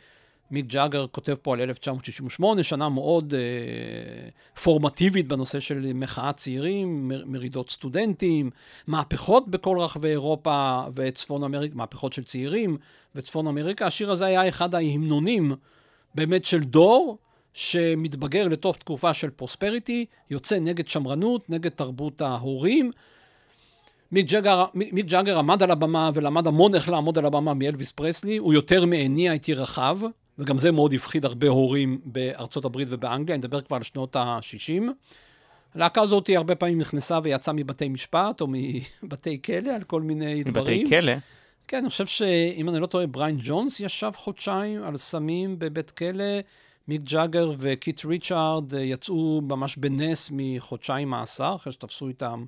[0.50, 7.32] מיק ג'אגר כותב פה על 1968, שנה מאוד אה, פורמטיבית בנושא של מחאת צעירים, מ-
[7.32, 8.50] מרידות סטודנטים,
[8.86, 12.76] מהפכות בכל רחבי אירופה וצפון אמריקה, מהפכות של צעירים
[13.14, 13.86] וצפון אמריקה.
[13.86, 15.52] השיר הזה היה אחד ההמנונים
[16.14, 17.18] באמת של דור
[17.52, 22.90] שמתבגר לתוך תקופה של פרוספריטי, יוצא נגד שמרנות, נגד תרבות ההורים.
[24.12, 28.86] מיק ג'אגר עמד על הבמה ולמד המון איך לעמוד על הבמה מאלוויס פרסלי, הוא יותר
[28.86, 30.00] מהניע את ירחיו,
[30.38, 34.82] וגם זה מאוד הפחיד הרבה הורים בארצות הברית ובאנגליה, אני מדבר כבר על שנות ה-60.
[35.74, 38.46] הלהקה הזאת הרבה פעמים נכנסה ויצאה מבתי משפט או
[39.02, 40.82] מבתי כלא על כל מיני דברים.
[40.82, 41.12] בבתי כלא.
[41.68, 46.24] כן, אני חושב שאם אני לא טועה, בריאן ג'ונס ישב חודשיים על סמים בבית כלא.
[46.88, 52.44] מיק ג'אגר וקיט ריצ'ארד יצאו ממש בנס מחודשיים מאסר, אחרי שתפסו איתם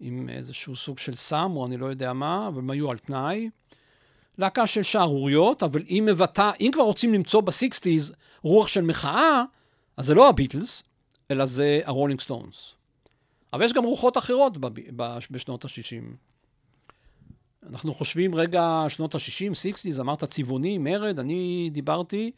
[0.00, 3.50] עם איזשהו סוג של סם, או אני לא יודע מה, אבל הם היו על תנאי.
[4.40, 9.42] להקה של שערוריות, אבל היא מבטאה, אם כבר רוצים למצוא ב sixties רוח של מחאה,
[9.96, 10.82] אז זה לא הביטלס,
[11.30, 12.74] אלא זה הרולינג סטונס.
[13.52, 16.16] אבל יש גם רוחות אחרות בב- בשנות ה-60.
[17.70, 22.30] אנחנו חושבים רגע, שנות ה-60, sixties, אמרת צבעוני, מרד, אני דיברתי,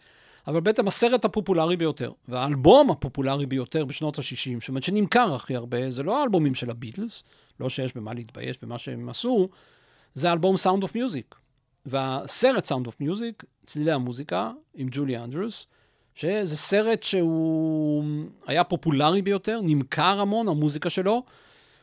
[0.46, 5.90] אבל בעצם הסרט הפופולרי ביותר, והאלבום הפופולרי ביותר בשנות ה-60, זאת אומרת שנמכר הכי הרבה,
[5.90, 7.24] זה לא האלבומים של הביטלס,
[7.60, 9.48] לא שיש במה להתבייש במה שהם עשו,
[10.14, 11.41] זה האלבום Sound of Music.
[11.86, 15.66] והסרט Sound of Music, צלילי המוזיקה, עם ג'ולי אנדרוס,
[16.14, 18.04] שזה סרט שהוא
[18.46, 21.22] היה פופולרי ביותר, נמכר המון, המוזיקה שלו,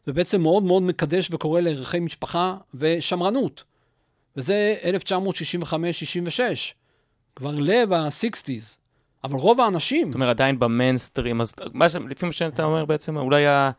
[0.07, 3.63] ובעצם מאוד מאוד מקדש וקורא לערכי משפחה ושמרנות.
[4.37, 4.75] וזה
[5.63, 6.39] 1965-66,
[7.35, 8.79] כבר לב ה-60's.
[9.23, 11.95] אבל רוב האנשים, זאת אומרת, עדיין במיינסטרים, אז מה ש...
[11.95, 13.71] לפי מה שאתה אומר בעצם, אולי ה...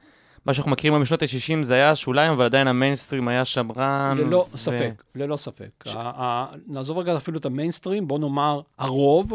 [0.47, 4.17] מה שאנחנו מכירים משנות ה-60 זה היה שוליים, אבל עדיין המיינסטרים היה שמרן.
[4.19, 5.71] ללא ו- ספק, ללא ספק.
[5.87, 9.33] ה- ה- נעזוב רגע אפילו את המיינסטרים, בוא נאמר הרוב,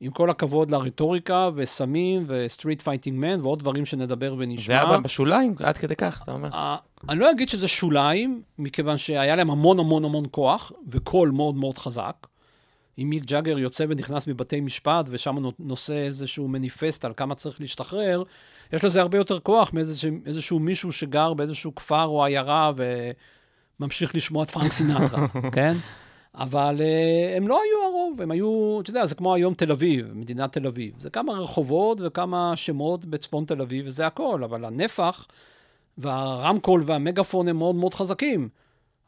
[0.00, 4.90] עם כל הכבוד לרטוריקה וסמים ו Street Fighting Man ועוד דברים שנדבר זה ונשמע.
[4.90, 6.48] היה בשוליים, עד כדי כך, אתה אומר.
[7.08, 11.78] אני לא אגיד שזה שוליים, מכיוון שהיה להם המון המון המון כוח, וקול מאוד מאוד
[11.78, 12.26] חזק.
[12.98, 17.60] אם מיק ג'אגר יוצא ונכנס מבתי משפט, ושם נו- נושא איזשהו מניפסט על כמה צריך
[17.60, 18.22] להשתחרר,
[18.72, 22.72] יש לזה הרבה יותר כוח מאיזשהו מישהו שגר באיזשהו כפר או עיירה
[23.80, 25.76] וממשיך לשמוע את פרנק סינטרה, כן?
[26.34, 30.12] אבל uh, הם לא היו הרוב, הם היו, אתה יודע, זה כמו היום תל אביב,
[30.14, 30.94] מדינת תל אביב.
[30.98, 35.26] זה כמה רחובות וכמה שמות בצפון תל אביב, וזה הכל, אבל הנפח
[35.98, 38.48] והרמקול והמגפון הם מאוד מאוד חזקים.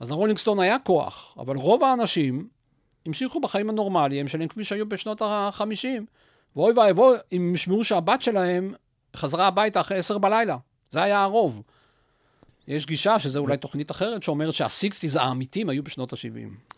[0.00, 2.48] אז לרולינג סטון היה כוח, אבל רוב האנשים
[3.06, 5.86] המשיכו בחיים הנורמליים שלהם כפי שהיו בשנות ה-50.
[6.56, 8.74] ואוי ואבוי אם ישמעו שהבת שלהם
[9.16, 10.56] חזרה הביתה אחרי עשר בלילה.
[10.90, 11.62] זה היה הרוב.
[12.68, 16.74] יש גישה, שזה אולי תוכנית אחרת, שאומרת שה sixties האמיתיים היו בשנות ה-70.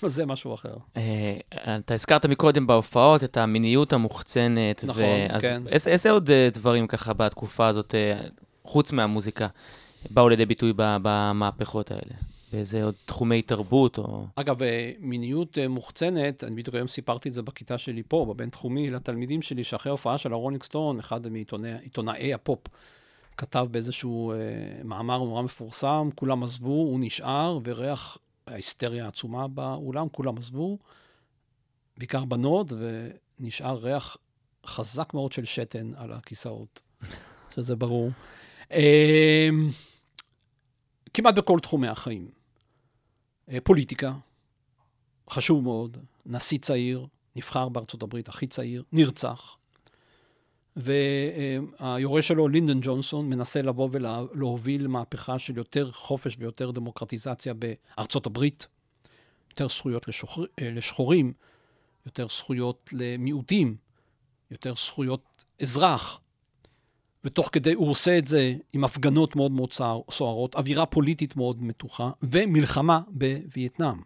[0.00, 0.74] אבל זה משהו אחר.
[0.96, 1.36] אה,
[1.76, 4.84] אתה הזכרת מקודם בהופעות את המיניות המוחצנת.
[4.84, 5.04] נכון,
[5.40, 5.62] כן.
[5.68, 8.20] איזה, עוד אה, דברים ככה בתקופה הזאת, אה,
[8.64, 9.46] חוץ מהמוזיקה,
[10.10, 12.14] באו לידי ביטוי במהפכות האלה?
[12.52, 14.26] באיזה עוד תחומי תרבות או...
[14.34, 18.88] אגב, אה, מיניות אה, מוחצנת, אני בדיוק היום סיפרתי את זה בכיתה שלי פה, בבינתחומי,
[18.90, 22.58] לתלמידים שלי, שאחרי ההופעה של הרולינג סטון, אחד מעיתונאי הפופ
[23.36, 24.36] כתב באיזשהו אה,
[24.84, 30.78] מאמר נורא מפורסם, כולם עזבו, הוא נשאר, וריח ההיסטריה העצומה באולם, כולם עזבו,
[31.96, 32.72] בעיקר בנות,
[33.40, 34.16] ונשאר ריח
[34.66, 36.80] חזק מאוד של שתן על הכיסאות,
[37.54, 38.10] שזה ברור.
[38.72, 39.48] אה,
[41.14, 42.39] כמעט בכל תחומי החיים.
[43.50, 44.12] אה, פוליטיקה,
[45.30, 49.56] חשוב מאוד, נשיא צעיר, נבחר בארצות הברית, הכי צעיר, נרצח.
[50.76, 58.66] והיורש שלו, לינדון ג'ונסון, מנסה לבוא ולהוביל מהפכה של יותר חופש ויותר דמוקרטיזציה בארצות הברית,
[59.50, 61.32] יותר זכויות לשוחר, אה, לשחורים,
[62.06, 63.76] יותר זכויות למיעוטים,
[64.50, 66.20] יותר זכויות אזרח.
[67.24, 71.64] ותוך כדי, הוא עושה את זה עם הפגנות מאוד מאוד סוער- סוערות, אווירה פוליטית מאוד
[71.64, 73.96] מתוחה, ומלחמה בווייטנאם.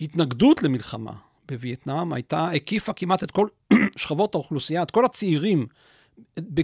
[0.00, 1.12] התנגדות למלחמה
[1.48, 3.46] בווייטנאם הייתה, הקיפה כמעט את כל
[3.96, 5.66] שכבות האוכלוסייה, את כל הצעירים,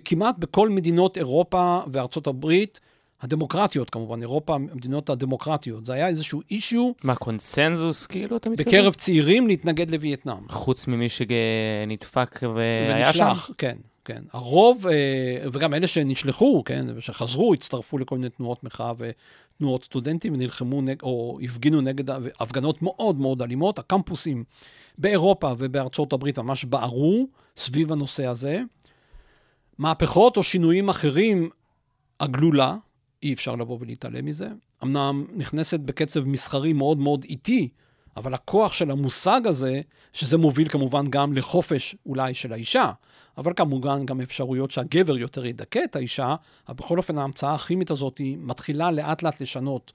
[0.04, 2.80] כמעט בכל מדינות אירופה וארצות הברית,
[3.22, 5.86] הדמוקרטיות כמובן, אירופה, המדינות הדמוקרטיות.
[5.86, 8.68] זה היה איזשהו אישיו מה, קונסנזוס כאילו, אתה מתכוון?
[8.72, 10.48] בקרב צעירים להתנגד לווייטנאם.
[10.48, 13.24] חוץ ממי שנדפק והיה שם?
[13.24, 13.76] ונשלח, כן,
[14.10, 14.22] כן.
[14.32, 20.82] הרוב, אה, וגם אלה שנשלחו, כן, שחזרו, הצטרפו לכל מיני תנועות מחאה ותנועות סטודנטים ונלחמו
[20.82, 23.78] נג, או הפגינו נגד הפגנות מאוד מאוד אלימות.
[23.78, 24.44] הקמפוסים
[24.98, 28.60] באירופה ובארצות הברית ממש בערו סביב הנושא הזה.
[29.78, 31.50] מהפכות או שינויים אחרים,
[32.20, 32.76] הגלולה,
[33.22, 34.48] אי אפשר לבוא ולהתעלם מזה.
[34.82, 37.68] אמנם נכנסת בקצב מסחרי מאוד מאוד איטי,
[38.16, 39.80] אבל הכוח של המושג הזה,
[40.12, 42.92] שזה מוביל כמובן גם לחופש אולי של האישה,
[43.38, 46.34] אבל כמובן גם אפשרויות שהגבר יותר ידכא את האישה,
[46.68, 49.92] אבל בכל אופן ההמצאה הכימית הזאת מתחילה לאט לאט לשנות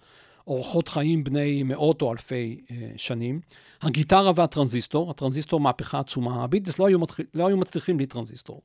[0.48, 3.40] אורחות חיים בני מאות או אלפי אה, שנים.
[3.82, 8.62] הגיטרה והטרנזיסטור, הטרנזיסטור מהפכה עצומה, הביטלס לא מתחיל, לא היו מצליחים בלי טרנזיסטור.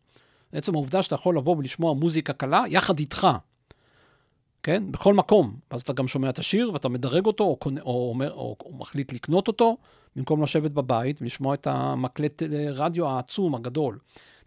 [0.53, 3.29] עצם העובדה שאתה יכול לבוא ולשמוע מוזיקה קלה יחד איתך,
[4.63, 4.83] כן?
[4.91, 5.57] בכל מקום.
[5.71, 8.75] אז אתה גם שומע את השיר ואתה מדרג אותו, או, קונה, או, אומר, או, או
[8.75, 9.77] מחליט לקנות אותו,
[10.17, 13.99] במקום לשבת בבית ולשמוע את המקלט אה, רדיו העצום, הגדול.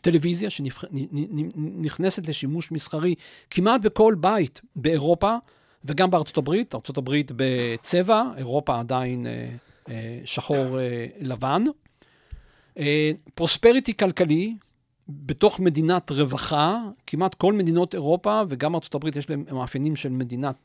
[0.04, 3.16] טלוויזיה שנכנסת לשימוש מסחרי
[3.50, 5.36] כמעט בכל בית באירופה
[5.86, 9.50] וגם בארצות הברית, ארצות הברית בצבע, אירופה עדיין אה,
[9.89, 11.63] אה, שחור אה, לבן.
[12.78, 14.56] אה, פרוספריטי כלכלי,
[15.10, 20.56] בתוך מדינת רווחה, כמעט כל מדינות אירופה וגם ארצות הברית יש להם מאפיינים של מדינת,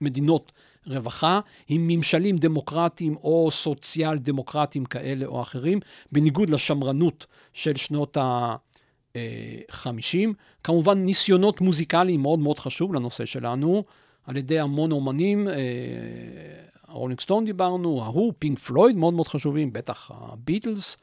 [0.00, 0.52] מדינות
[0.86, 5.80] רווחה, עם ממשלים דמוקרטיים או סוציאל דמוקרטיים כאלה או אחרים,
[6.12, 8.16] בניגוד לשמרנות של שנות
[9.16, 10.28] ה-50.
[10.64, 13.84] כמובן, ניסיונות מוזיקליים מאוד מאוד חשוב לנושא שלנו,
[14.26, 15.48] על ידי המון אומנים,
[16.88, 20.96] הרולינג סטון דיברנו, ההוא, פינק פלויד מאוד מאוד חשובים, בטח הביטלס.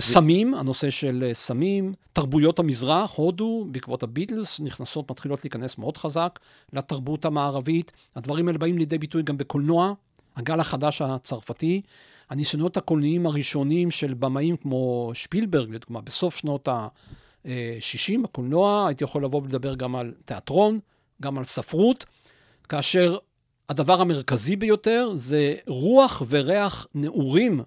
[0.00, 6.38] סמים, הנושא של אה, סמים, תרבויות המזרח, הודו, בעקבות הביטלס, נכנסות, מתחילות להיכנס מאוד חזק
[6.72, 7.92] לתרבות המערבית.
[8.16, 9.92] הדברים האלה באים לידי ביטוי גם בקולנוע,
[10.36, 11.82] הגל החדש הצרפתי.
[12.30, 19.42] הניסיונות הקולנועיים הראשונים של במאים כמו שפילברג, לדוגמה, בסוף שנות ה-60, הקולנוע, הייתי יכול לבוא
[19.42, 20.78] ולדבר גם על תיאטרון,
[21.22, 22.04] גם על ספרות,
[22.68, 23.16] כאשר
[23.68, 27.60] הדבר המרכזי ביותר זה רוח וריח נעורים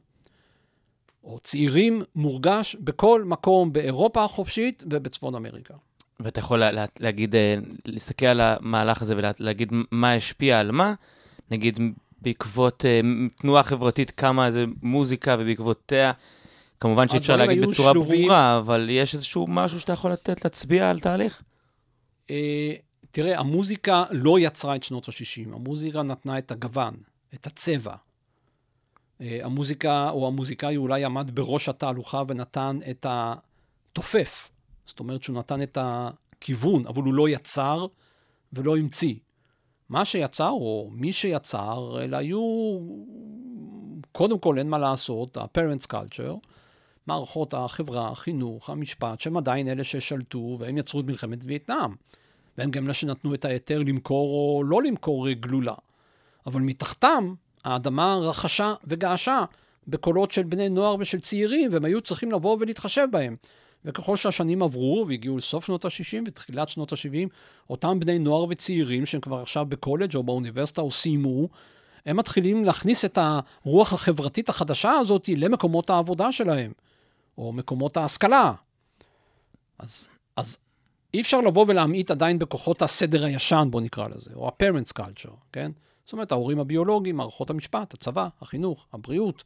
[1.24, 5.74] או צעירים מורגש בכל מקום באירופה החופשית ובצפון אמריקה.
[6.19, 10.93] ואתה יכול לה, להגיד, אה, להסתכל על המהלך הזה ולהגיד מה השפיע על מה,
[11.52, 11.80] נגיד
[12.21, 13.01] בעקבות אה,
[13.38, 16.12] תנועה חברתית קמה איזה מוזיקה ובעקבותיה,
[16.79, 18.21] כמובן שאי אפשר להגיד בצורה שלובים.
[18.21, 21.41] ברורה, אבל יש איזשהו משהו שאתה יכול לתת, להצביע על תהליך?
[22.29, 22.73] אה,
[23.12, 26.93] תראה, המוזיקה לא יצרה את שנות ה-60, המוזיקה נתנה את הגוון,
[27.34, 27.95] את הצבע.
[29.21, 34.51] אה, המוזיקה, או המוזיקאי אולי עמד בראש התהלוכה ונתן את התופף.
[34.86, 37.86] זאת אומרת שהוא נתן את הכיוון, אבל הוא לא יצר
[38.53, 39.15] ולא המציא.
[39.89, 42.80] מה שיצר, או מי שיצר, אלה היו,
[44.12, 46.47] קודם כל, אין מה לעשות, ה-parents culture,
[47.08, 51.91] מערכות החברה, החינוך, המשפט, שהם עדיין אלה ששלטו, והם יצרו את מלחמת וייטנאם.
[52.58, 55.73] והם גם אלה שנתנו את ההיתר למכור או לא למכור גלולה.
[56.45, 59.43] אבל מתחתם, האדמה רחשה וגעשה
[59.88, 63.36] בקולות של בני נוער ושל צעירים, והם היו צריכים לבוא ולהתחשב בהם.
[63.86, 67.30] וככל שהשנים עברו והגיעו לסוף שנות ה-60 ותחילת שנות ה-70,
[67.70, 71.48] אותם בני נוער וצעירים שהם כבר עכשיו בקולג' או באוניברסיטה או סיימו,
[72.06, 76.72] הם מתחילים להכניס את הרוח החברתית החדשה הזאת למקומות העבודה שלהם,
[77.38, 78.54] או מקומות ההשכלה.
[79.80, 80.58] אז, אז
[81.13, 85.72] אי אפשר לבוא ולהמעיט עדיין בכוחות הסדר הישן, בוא נקרא לזה, או ה-parents culture, כן?
[86.06, 89.44] זאת אומרת, ההורים הביולוגיים, מערכות המשפט, הצבא, החינוך, הבריאות,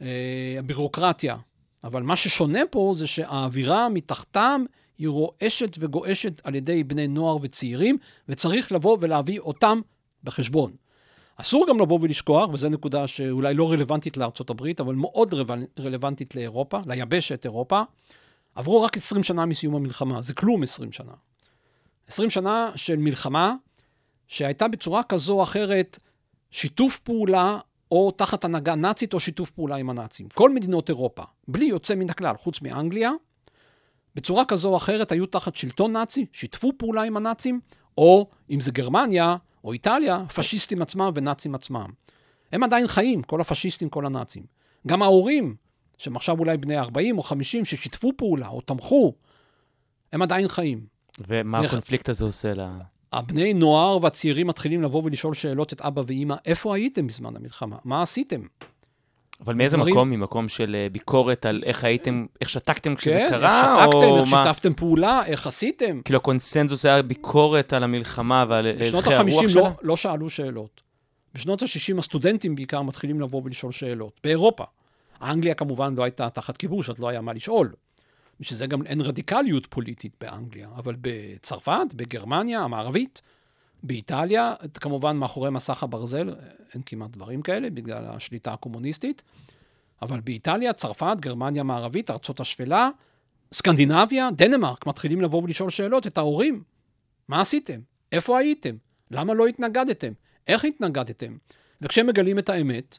[0.00, 1.36] אה, הבירוקרטיה.
[1.84, 4.64] אבל מה ששונה פה זה שהאווירה מתחתם
[4.98, 9.80] היא רועשת וגועשת על ידי בני נוער וצעירים, וצריך לבוא ולהביא אותם
[10.24, 10.72] בחשבון.
[11.36, 16.34] אסור גם לבוא ולשכוח, וזו נקודה שאולי לא רלוונטית לארצות הברית, אבל מאוד רל- רלוונטית
[16.34, 17.82] לאירופה, ליבשת אירופה.
[18.54, 21.12] עברו רק 20 שנה מסיום המלחמה, זה כלום 20 שנה.
[22.08, 23.54] 20 שנה של מלחמה
[24.26, 25.98] שהייתה בצורה כזו או אחרת
[26.50, 27.58] שיתוף פעולה
[27.92, 30.28] או תחת הנהגה נאצית או שיתוף פעולה עם הנאצים.
[30.34, 33.10] כל מדינות אירופה, בלי יוצא מן הכלל, חוץ מאנגליה,
[34.14, 37.60] בצורה כזו או אחרת היו תחת שלטון נאצי, שיתפו פעולה עם הנאצים,
[37.98, 41.86] או אם זה גרמניה או איטליה, פשיסטים עצמם ונאצים עצמם.
[42.52, 44.42] הם עדיין חיים, כל הפשיסטים, כל הנאצים.
[44.86, 45.56] גם ההורים,
[45.98, 49.14] שהם עכשיו אולי בני 40 או 50, ששיתפו פעולה או תמכו,
[50.12, 50.86] הם עדיין חיים.
[51.28, 52.60] ומה איך- הקונפליקט הזה עושה ל...
[53.12, 57.76] הבני נוער והצעירים מתחילים לבוא ולשאול שאלות את אבא ואימא, איפה הייתם בזמן המלחמה?
[57.84, 58.40] מה עשיתם?
[59.44, 60.10] אבל מאיזה דברים- מקום?
[60.10, 63.60] ממקום של אה, ביקורת על איך הייתם, איך שתקתם כשזה כן, קרה?
[63.60, 64.44] איך שתקתם, או איך מה?
[64.44, 66.00] שיתפתם פעולה, איך עשיתם.
[66.04, 69.62] כאילו הקונסנזוס היה ביקורת על המלחמה ועל בשנות ערכי הרוח ה-50 שלה?
[69.62, 70.82] לא, לא שאלו שאלות.
[71.34, 74.20] בשנות ה-60 הסטודנטים בעיקר מתחילים לבוא ולשאול שאלות.
[74.24, 74.64] באירופה.
[75.22, 77.72] אנגליה כמובן לא הייתה תחת כיבוש, אז לא היה מה לשאול.
[78.40, 80.68] בשביל גם אין רדיקליות פוליטית באנגליה.
[80.76, 83.22] אבל בצרפת, בגרמניה המערבית,
[83.82, 86.34] באיטליה, כמובן מאחורי מסך הברזל,
[86.74, 89.22] אין כמעט דברים כאלה בגלל השליטה הקומוניסטית.
[90.02, 92.88] אבל באיטליה, צרפת, גרמניה המערבית, ארצות השפלה,
[93.52, 96.62] סקנדינביה, דנמרק, מתחילים לבוא ולשאול שאלות את ההורים.
[97.28, 97.80] מה עשיתם?
[98.12, 98.76] איפה הייתם?
[99.10, 100.12] למה לא התנגדתם?
[100.46, 101.36] איך התנגדתם?
[101.80, 102.98] וכשהם מגלים את האמת,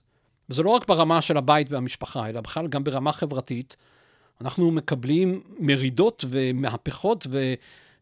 [0.49, 3.78] וזה לא רק ברמה של הבית והמשפחה, אלא בכלל גם ברמה חברתית,
[4.41, 7.38] אנחנו מקבלים מרידות ומהפכות ו,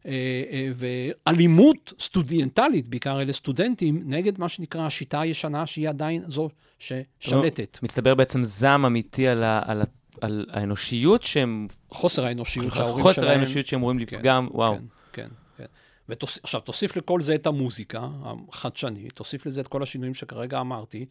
[0.06, 0.12] אה,
[0.50, 6.48] אה, ואלימות סטודנטלית, בעיקר אלה סטודנטים, נגד מה שנקרא השיטה הישנה, שהיא עדיין זו
[6.78, 7.78] ששלטת.
[7.82, 9.84] מצטבר בעצם זעם אמיתי על, ה, על, ה,
[10.20, 11.68] על האנושיות שהם...
[11.90, 13.38] חוסר האנושיות שההורים חוסר שלהם...
[13.38, 14.74] האנושיות שהם אמורים לפגם, וואו.
[14.74, 15.64] כן, כן, כן.
[16.08, 16.38] ותוס...
[16.42, 18.08] עכשיו, תוסיף לכל זה את המוזיקה
[18.48, 21.06] החדשנית, תוסיף לזה את כל השינויים שכרגע אמרתי,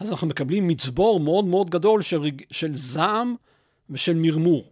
[0.00, 2.20] אז אנחנו מקבלים מצבור מאוד מאוד גדול של.
[2.50, 3.34] של זעם
[3.90, 4.64] ושל מרמור.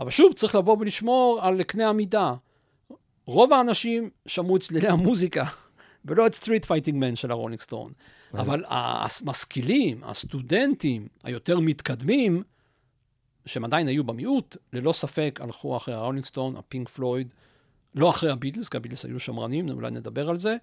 [0.00, 2.34] אבל שוב, צריך לבוא ולשמור על קנה המידה.
[3.26, 5.44] רוב האנשים שמעו את צלילי המוזיקה,
[6.04, 7.92] ולא את Street Fighting Man של הרולינג סטון.
[8.34, 12.42] אבל המשכילים, הסטודנטים היותר מתקדמים,
[13.46, 17.32] שהם עדיין היו במיעוט, ללא ספק הלכו אחרי הרולינג סטון, הפינק פלויד,
[17.94, 20.56] לא אחרי הביטלס, כי הביטלס היו שמרנים, אולי נדבר על זה,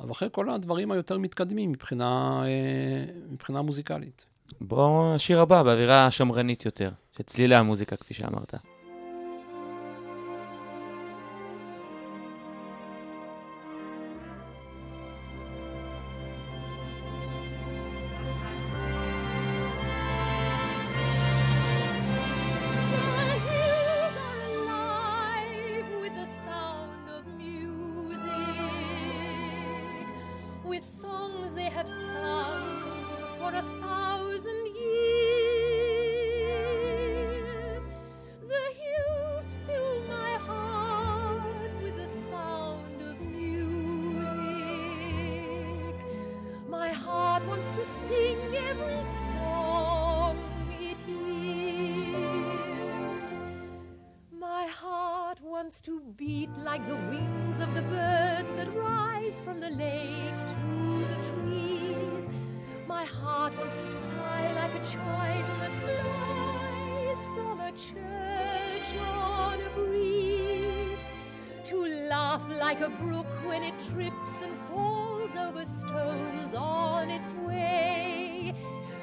[0.00, 4.26] אבל אחרי כל הדברים היותר מתקדמים מבחינה, אה, מבחינה מוזיקלית.
[4.60, 8.54] בואו, השיר הבא, באווירה שמרנית יותר, של צלילי המוזיקה, כפי שאמרת.
[63.80, 71.04] To sigh like a chime that flies from a church on a breeze.
[71.64, 78.54] To laugh like a brook when it trips and falls over stones on its way.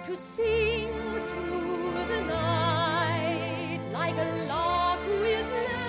[0.04, 5.85] To sing through the night like a lark who is learning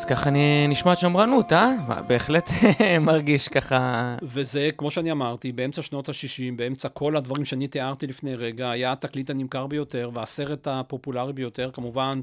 [0.00, 0.30] אז ככה
[0.68, 1.72] נשמעת שמרנות, אה?
[2.06, 2.50] בהחלט
[3.00, 4.16] מרגיש ככה...
[4.22, 8.92] וזה, כמו שאני אמרתי, באמצע שנות ה-60, באמצע כל הדברים שאני תיארתי לפני רגע, היה
[8.92, 12.20] התקליט הנמכר ביותר והסרט הפופולרי ביותר, כמובן,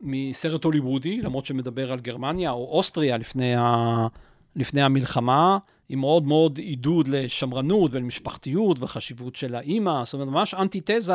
[0.00, 4.06] מסרט הוליוודי, למרות שמדבר על גרמניה או אוסטריה לפני, ה...
[4.56, 11.14] לפני המלחמה, עם מאוד מאוד עידוד לשמרנות ולמשפחתיות וחשיבות של האימא, זאת אומרת, ממש אנטיתזה.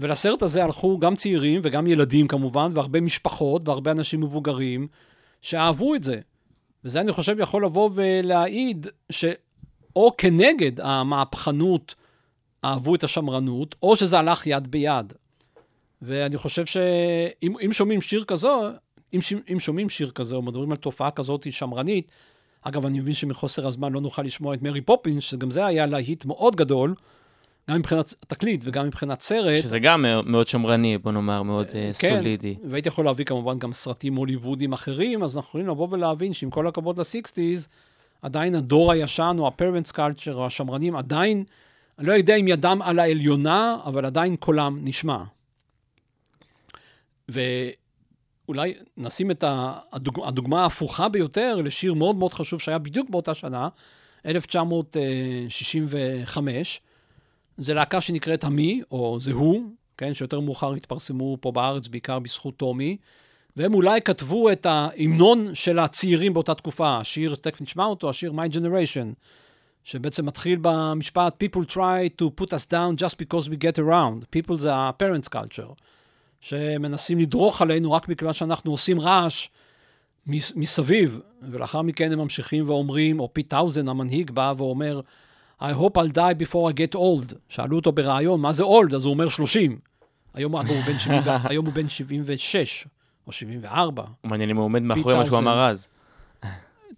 [0.00, 4.88] ולסרט הזה הלכו גם צעירים וגם ילדים כמובן, והרבה משפחות והרבה אנשים מבוגרים
[5.42, 6.20] שאהבו את זה.
[6.84, 11.94] וזה אני חושב יכול לבוא ולהעיד שאו כנגד המהפכנות
[12.64, 15.12] אהבו את השמרנות, או שזה הלך יד ביד.
[16.02, 18.62] ואני חושב שאם אם שומעים שיר כזו,
[19.14, 22.12] אם, ש- אם שומעים שיר כזה או מדברים על תופעה כזאת שמרנית,
[22.62, 26.24] אגב, אני מבין שמחוסר הזמן לא נוכל לשמוע את מרי פופינס, שגם זה היה להיט
[26.24, 26.94] מאוד גדול,
[27.70, 29.62] גם מבחינת תקליט וגם מבחינת סרט.
[29.62, 32.56] שזה גם מאוד- שמרני, בוא נאמר, מאוד אה, כן, סולידי.
[32.70, 36.66] והייתי יכול להביא כמובן גם סרטים הוליוודים אחרים, אז אנחנו יכולים לבוא ולהבין שעם כל
[36.66, 37.68] הכבוד לסיקסטיז,
[38.22, 41.44] עדיין הדור הישן או ה-parents culture או השמרנים עדיין
[41.98, 45.18] אני לא יודע אם ידם על העליונה, אבל עדיין קולם נשמע.
[47.28, 49.44] ואולי נשים את
[49.92, 50.20] הדוג...
[50.24, 53.68] הדוגמה ההפוכה ביותר לשיר מאוד מאוד חשוב שהיה בדיוק באותה שנה,
[54.26, 56.80] 1965.
[57.58, 59.62] זה להקה שנקראת המי, או זה הוא,
[59.96, 62.96] כן, שיותר מאוחר התפרסמו פה בארץ, בעיקר בזכות טומי,
[63.56, 68.54] והם אולי כתבו את ההמנון של הצעירים באותה תקופה, השיר, תכף נשמע אותו, השיר My
[68.54, 69.14] Generation,
[69.84, 74.36] שבעצם מתחיל במשפט People try to put us down just because we get around.
[74.36, 75.72] People זה ה-parents culture,
[76.40, 79.48] שמנסים לדרוך עלינו רק מכיוון שאנחנו עושים רעש
[80.26, 81.20] מס- מסביב,
[81.50, 85.00] ולאחר מכן הם ממשיכים ואומרים, או פיט טאונסנד, המנהיג, בא ואומר,
[85.60, 87.34] I hope I'll die before I get old.
[87.48, 88.94] שאלו אותו בריאיון, מה זה old?
[88.94, 89.78] אז הוא אומר 30.
[90.34, 92.86] היום, אגב, הוא בן 70, ו- היום הוא בן 76,
[93.26, 94.04] או 74.
[94.24, 95.38] מעניין אם הוא עומד מאחורי מה שהוא.
[95.38, 95.88] אמר אז.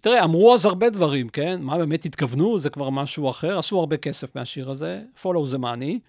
[0.01, 1.61] תראה, אמרו אז הרבה דברים, כן?
[1.61, 3.57] מה באמת התכוונו, זה כבר משהו אחר.
[3.57, 5.99] עשו הרבה כסף מהשיר הזה, follow the money,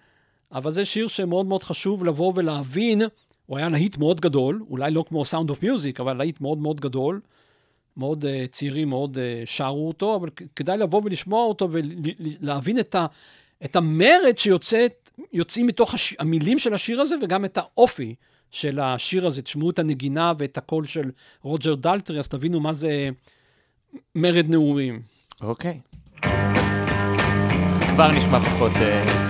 [0.51, 3.01] אבל זה שיר שמאוד מאוד חשוב לבוא ולהבין,
[3.45, 6.81] הוא היה להיט מאוד גדול, אולי לא כמו Sound of Music, אבל להיט מאוד מאוד
[6.81, 7.21] גדול.
[7.97, 13.05] מאוד uh, צעירים מאוד uh, שרו אותו, אבל כדאי לבוא ולשמוע אותו ולהבין את, ה,
[13.65, 18.15] את המרד שיוצאים מתוך הש, המילים של השיר הזה, וגם את האופי
[18.51, 19.41] של השיר הזה.
[19.41, 23.09] תשמעו את הנגינה ואת הקול של רוג'ר דלטרי, אז תבינו מה זה
[24.15, 25.01] מרד נעורים.
[25.41, 25.79] אוקיי.
[27.95, 28.71] כבר נשמע פחות...
[28.75, 29.25] אה,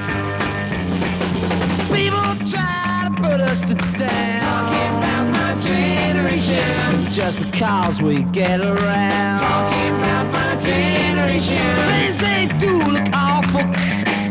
[1.89, 4.39] People try to put us to down.
[4.45, 7.04] Talking about my generation.
[7.15, 9.39] Just because we get around.
[9.39, 11.63] Talking about my generation.
[11.89, 13.61] Things they do look awful.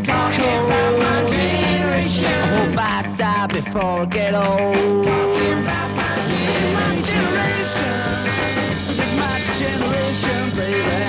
[0.03, 2.25] Talking about my generation.
[2.27, 5.03] I hope I die before I get old.
[5.03, 6.15] Talking about my
[7.09, 7.95] generation.
[9.17, 11.01] My generation, baby.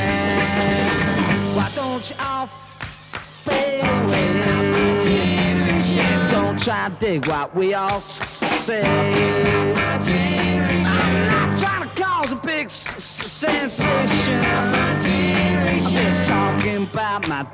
[1.57, 4.29] Why don't you all fade away?
[6.31, 8.83] Don't try to dig what we all s- s- say.
[11.59, 14.35] Trying to cause a big sensation.
[14.35, 15.01] I'm
[15.91, 17.27] just talking about.
[17.29, 17.47] My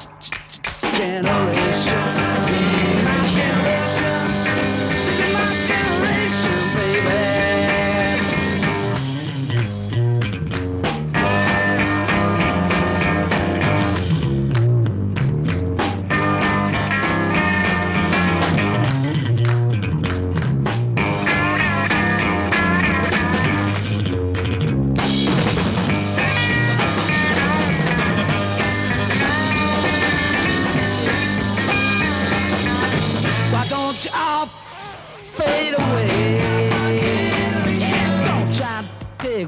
[0.96, 3.01] generation.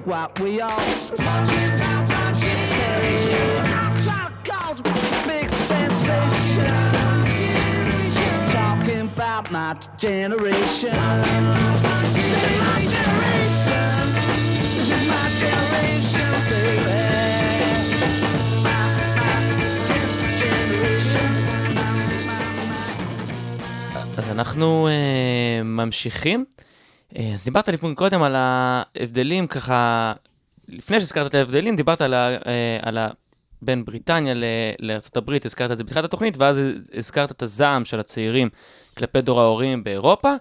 [0.05, 1.17] What we all say.
[4.05, 4.83] Trying to cause a
[5.27, 6.75] big sensation.
[8.13, 10.91] Just talking about my generation.
[12.13, 13.95] This is my generation.
[14.77, 17.01] This is my generation, baby.
[18.67, 18.81] My,
[19.17, 19.37] my
[20.43, 21.29] generation.
[24.17, 26.45] אז אנחנו אה, ממשיכים.
[27.19, 30.13] אה, אז דיברת לפני קודם על ההבדלים, ככה,
[30.69, 32.29] לפני שהזכרת את ההבדלים, דיברת על ה...
[32.47, 33.09] אה, על ה...
[33.63, 34.35] בין בריטניה
[34.79, 36.61] לארה"ב, הזכרת את זה בתחילת התוכנית, ואז
[36.95, 38.49] הזכרת את הזעם של הצעירים
[38.97, 40.35] כלפי דור ההורים באירופה,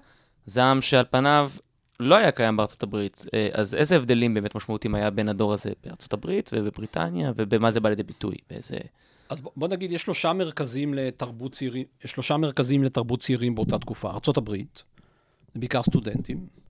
[0.45, 1.51] זעם שעל פניו
[1.99, 3.25] לא היה קיים בארצות הברית.
[3.33, 5.69] אה, אז איזה הבדלים באמת משמעותיים היה בין הדור הזה
[6.11, 8.35] הברית ובבריטניה, ובמה זה בא לידי ביטוי?
[8.49, 8.77] באיזה...
[9.29, 14.09] אז בוא, בוא נגיד, יש שלושה מרכזים לתרבות צעירים, שלושה מרכזים לתרבות צעירים באותה תקופה.
[14.09, 14.55] ארה"ב,
[15.53, 16.62] זה בעיקר סטודנטים.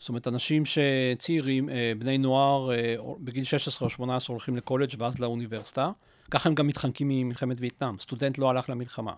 [0.00, 5.18] זאת אומרת, אנשים שצעירים, אה, בני נוער, אה, בגיל 16 או 18 הולכים לקולג' ואז
[5.18, 5.90] לאוניברסיטה.
[6.30, 7.98] ככה הם גם מתחמקים ממלחמת וייטנאם.
[7.98, 9.14] סטודנט לא הלך למלחמה.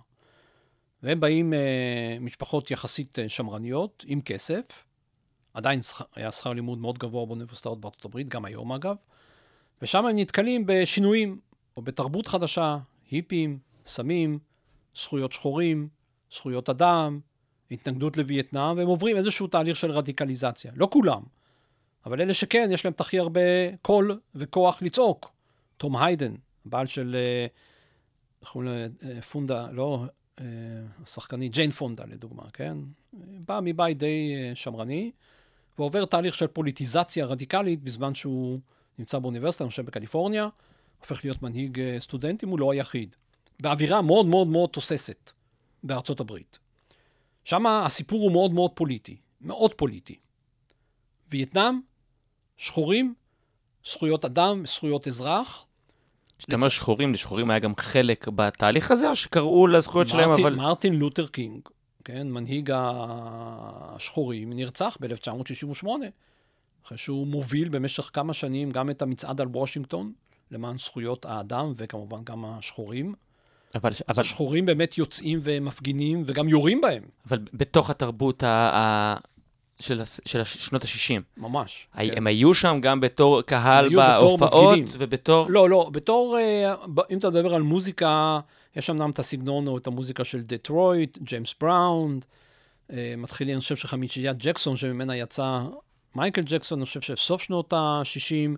[1.02, 4.84] והם באים אה, משפחות יחסית שמרניות, עם כסף.
[5.54, 5.80] עדיין
[6.14, 8.96] היה שכר לימוד מאוד גבוה באוניברסיטאות בארצות הברית, גם היום אגב.
[9.82, 11.40] ושם הם נתקלים בשינויים,
[11.76, 12.78] או בתרבות חדשה,
[13.10, 14.38] היפים, סמים,
[14.94, 15.88] זכויות שחורים,
[16.32, 17.20] זכויות אדם,
[17.70, 20.72] התנגדות לווייטנאם, והם עוברים איזשהו תהליך של רדיקליזציה.
[20.76, 21.22] לא כולם,
[22.06, 23.40] אבל אלה שכן, יש להם את הכי הרבה
[23.82, 25.32] קול וכוח לצעוק.
[25.76, 27.46] תום היידן, בעל של, אה,
[28.66, 30.04] אה, פונדה, לא,
[30.40, 30.44] אה,
[31.02, 32.76] השחקנית ג'יין פונדה לדוגמה, כן?
[33.12, 35.10] בא מבית די שמרני,
[35.78, 38.58] ועובר תהליך של פוליטיזציה רדיקלית בזמן שהוא
[38.98, 40.48] נמצא באוניברסיטה, אני חושב בקליפורניה,
[41.00, 43.16] הופך להיות מנהיג סטודנטים, הוא לא היחיד.
[43.60, 45.32] באווירה מאוד מאוד מאוד תוססת
[45.82, 46.58] בארצות הברית.
[47.50, 50.18] שם הסיפור הוא מאוד מאוד פוליטי, מאוד פוליטי.
[51.30, 51.80] וייטנאם,
[52.56, 53.14] שחורים,
[53.84, 55.66] זכויות אדם, זכויות אזרח,
[56.38, 60.54] כשאתה אומר שחורים, לשחורים היה גם חלק בתהליך הזה, או שקראו לזכויות שלהם, מרטין, אבל...
[60.54, 61.60] מרטין לותר קינג,
[62.04, 65.86] כן, מנהיג השחורים, נרצח ב-1968,
[66.86, 70.12] אחרי שהוא מוביל במשך כמה שנים גם את המצעד על וושינגטון,
[70.50, 73.14] למען זכויות האדם, וכמובן גם השחורים.
[73.74, 79.16] אבל, אבל, השחורים באמת יוצאים ומפגינים, וגם יורים בהם, אבל בתוך התרבות ה, ה,
[79.80, 81.20] של, הס- של הש- שנות ה-60.
[81.36, 81.88] ממש.
[81.96, 82.08] כן.
[82.08, 82.16] כן.
[82.16, 84.78] הם היו שם גם בתור קהל בהופעות.
[84.98, 85.46] ובתור...
[85.50, 86.74] לא, לא, בתור, אה,
[87.10, 88.40] אם אתה מדבר על מוזיקה,
[88.76, 92.20] יש אמנם את הסגנון או את המוזיקה של דטרויט, ג'יימס בראון,
[93.16, 95.58] מתחילים, אני חושב שחמישיית ג'קסון, שממנה יצא
[96.14, 98.56] מייקל ג'קסון, אני חושב שסוף שנות ה-60,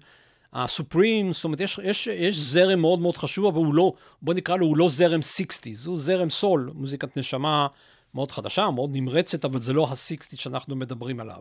[0.53, 3.93] הסופרים, זאת אומרת, יש, יש, יש זרם מאוד מאוד חשוב, אבל הוא לא,
[4.23, 7.67] בוא נקרא לו, הוא לא זרם 60's, הוא זרם סול, מוזיקת נשמה
[8.15, 11.41] מאוד חדשה, מאוד נמרצת, אבל זה לא ה-60's שאנחנו מדברים עליו.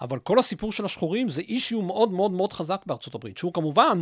[0.00, 4.00] אבל כל הסיפור של השחורים זה אישיו מאוד מאוד מאוד חזק בארצות הברית, שהוא כמובן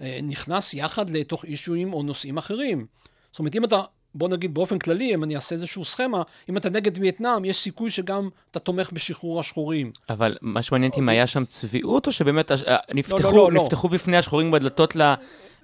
[0.00, 2.86] אה, נכנס יחד לתוך אישויים או נושאים אחרים.
[3.30, 3.82] זאת אומרת, אם אתה,
[4.14, 7.90] בוא נגיד באופן כללי, אם אני אעשה איזשהו סכמה, אם אתה נגד וייטנאם, יש סיכוי
[7.90, 9.92] שגם אתה תומך בשחרור השחורים.
[10.08, 13.62] אבל מה שמעניין אותי אם היה שם צביעות, או שבאמת הש- אה, נפתחו, לא, לא.
[13.62, 15.14] נפתחו בפני השחורים בדלתות ל...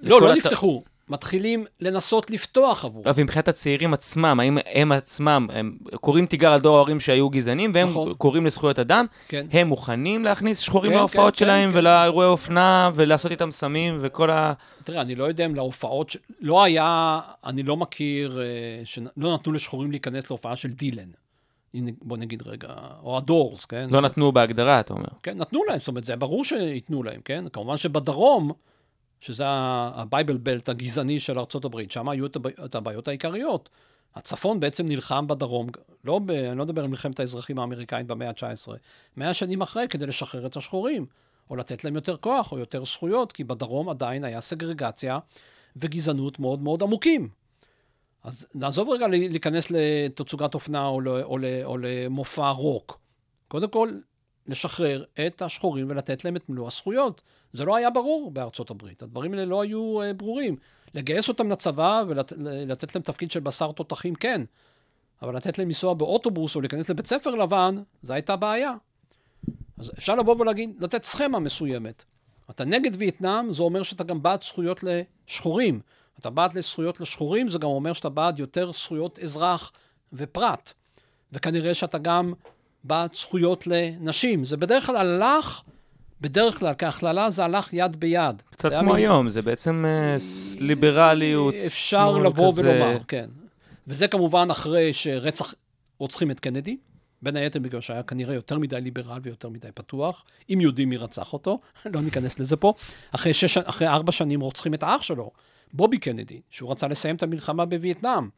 [0.03, 0.83] לא, לא נפתחו.
[1.11, 3.03] מתחילים לנסות לפתוח עבור.
[3.07, 7.71] לא, ומבחינת הצעירים עצמם, האם הם עצמם, הם קוראים תיגר על דור ההורים שהיו גזענים,
[7.75, 8.15] והם נכון.
[8.15, 9.47] קוראים לזכויות אדם, כן.
[9.53, 14.31] הם מוכנים להכניס שחורים כן, להופעות כן, שלהם, כן, ולאירועי אופנה, ולעשות איתם סמים, וכל
[14.31, 14.53] ה...
[14.85, 16.17] תראה, אני לא יודע אם להופעות, ש...
[16.41, 18.47] לא היה, אני לא מכיר, אה,
[18.85, 21.09] שלא נתנו לשחורים להיכנס להופעה של דילן.
[22.03, 22.69] בוא נגיד רגע,
[23.03, 23.89] או הדורס, כן?
[23.91, 25.09] לא נתנו בהגדרה, אתה אומר.
[25.23, 27.45] כן, נתנו להם, זאת אומרת, זה ברור שייתנו להם, כן?
[27.53, 28.53] כמובן שבדרום,
[29.21, 33.69] שזה ה Bible Belt הגזעני של ארה"ב, שם היו את הבע- את הבעיות העיקריות.
[34.15, 35.67] הצפון בעצם נלחם בדרום,
[36.05, 38.69] לא ב, אני לא מדבר על מלחמת האזרחים האמריקאים במאה ה-19,
[39.17, 41.07] מאה שנים אחרי, כדי לשחרר את השחורים,
[41.51, 45.19] או לתת להם יותר כוח או יותר זכויות, כי בדרום עדיין היה סגרגציה
[45.77, 47.29] וגזענות מאוד מאוד עמוקים.
[48.25, 52.99] אז נעזוב רגע להיכנס לתצוגת אופנה או, ל, או, ל, או למופע רוק.
[53.49, 53.91] קודם כל,
[54.49, 57.23] לשחרר את השחורים ולתת להם את מלוא הזכויות.
[57.53, 60.57] זה לא היה ברור בארצות הברית, הדברים האלה לא היו uh, ברורים.
[60.95, 64.43] לגייס אותם לצבא ולתת להם תפקיד של בשר תותחים, כן.
[65.23, 68.75] אבל לתת להם לנסוע באוטובוס או להיכנס לבית ספר לבן, זו הייתה בעיה.
[69.79, 72.05] אז אפשר לבוא ולהגיד, לתת סכמה מסוימת.
[72.51, 75.81] אתה נגד וייטנאם, זה אומר שאתה גם בעד זכויות לשחורים.
[76.19, 79.73] אתה בעד לזכויות לשחורים, זה גם אומר שאתה בעד יותר זכויות אזרח
[80.13, 80.73] ופרט.
[81.33, 82.33] וכנראה שאתה גם
[82.85, 84.45] בעד זכויות לנשים.
[84.45, 85.63] זה בדרך כלל הלך,
[86.21, 88.43] בדרך כלל כהכללה זה הלך יד ביד.
[88.51, 90.17] קצת כמו מין- היום, זה בעצם אה,
[90.61, 92.61] ליברליות, אפשר שמאל לבוא כזה.
[92.61, 93.29] ולומר, כן.
[93.87, 95.55] וזה כמובן אחרי שרצח,
[95.99, 96.77] רוצחים את קנדי,
[97.23, 101.33] בין היתר בגלל שהיה כנראה יותר מדי ליברל ויותר מדי פתוח, אם יודעים מי רצח
[101.33, 101.61] אותו,
[101.95, 102.73] לא ניכנס לזה פה.
[103.15, 105.31] אחרי, שש, אחרי ארבע שנים רוצחים את האח שלו,
[105.73, 108.29] בובי קנדי, שהוא רצה לסיים את המלחמה בווייטנאם.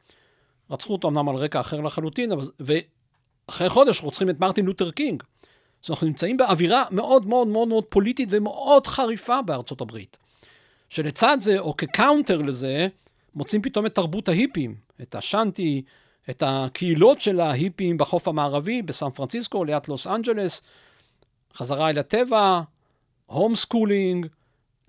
[0.71, 2.43] רצחו אותו אמנם על רקע אחר לחלוטין, אבל,
[3.51, 5.23] ואחרי חודש רוצחים את מרטין לותר קינג.
[5.85, 10.19] אז אנחנו נמצאים באווירה מאוד מאוד מאוד מאוד פוליטית ומאוד חריפה בארצות הברית.
[10.89, 12.89] שלצד זה, או כ counter לזה,
[13.35, 15.83] מוצאים פתאום את תרבות ההיפים, את השאנטי,
[16.31, 20.63] את הקהילות של ההיפים בחוף המערבי, בסן פרנסיסקו, ליד לוס אנג'לס,
[21.55, 22.61] חזרה אל הטבע,
[23.27, 24.27] homeschooling,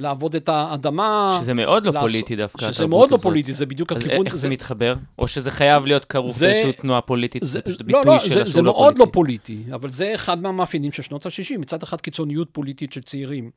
[0.01, 1.39] לעבוד את האדמה.
[1.41, 3.23] שזה מאוד לא לעשות- פוליטי דווקא, שזה מאוד לא הזאת.
[3.23, 4.25] פוליטי, זה בדיוק אז הכיוון.
[4.25, 4.95] איך זה מתחבר?
[5.19, 8.19] או שזה חייב להיות כרוך זה- באיזושהי תנועה פוליטית, זה, זה פשוט לא, ביטוי לא,
[8.19, 9.63] שלה זה, שהוא זה לא מאוד לא פוליטי.
[9.73, 11.57] אבל זה אחד מהמאפיינים של שנות ה-60.
[11.59, 13.51] מצד אחד קיצוניות פוליטית של צעירים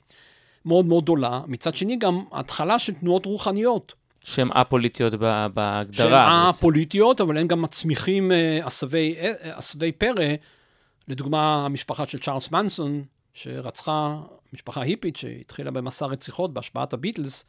[0.64, 3.94] מאוד מאוד גדולה, מצד שני גם התחלה של תנועות רוחניות.
[4.24, 5.20] שהן א-פוליטיות שהן
[5.54, 6.44] בהגדרה.
[6.46, 6.58] בעצם.
[6.58, 10.24] א-פוליטיות, אבל הן גם מצמיחים אה, עשבי אה, עשבי פרא.
[11.08, 13.02] לדוגמה, המשפחה של צ'ארלס מנסון,
[13.34, 14.16] שרצחה,
[14.54, 17.44] משפחה היפית שהתחילה במסע רציחות בהשפעת הביטלס,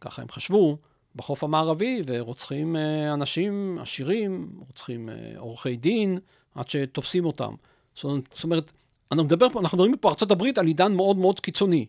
[0.00, 0.78] ככה הם חשבו,
[1.16, 6.18] בחוף המערבי, ורוצחים אה, אנשים עשירים, רוצחים אה, עורכי דין,
[6.54, 7.54] עד שתופסים אותם.
[7.94, 8.72] זאת אומרת-
[9.12, 11.86] אנחנו, מדבר פה, אנחנו מדברים פה בארצות הברית על עידן מאוד מאוד קיצוני.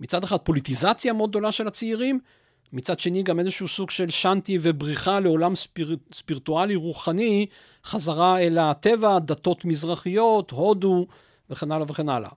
[0.00, 2.20] מצד אחד פוליטיזציה מאוד גדולה של הצעירים,
[2.72, 7.46] מצד שני גם איזשהו סוג של שאנטי ובריחה לעולם ספיר, ספירטואלי רוחני,
[7.84, 11.06] חזרה אל הטבע, דתות מזרחיות, הודו
[11.50, 12.30] וכן הלאה וכן הלאה.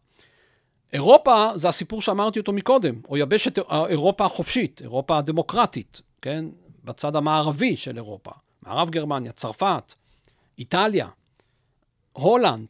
[0.94, 6.46] אירופה זה הסיפור שאמרתי אותו מקודם, או יבשת אירופה החופשית, אירופה הדמוקרטית, כן?
[6.84, 8.32] בצד המערבי של אירופה.
[8.62, 9.94] מערב גרמניה, צרפת,
[10.58, 11.08] איטליה,
[12.14, 12.68] הולנד.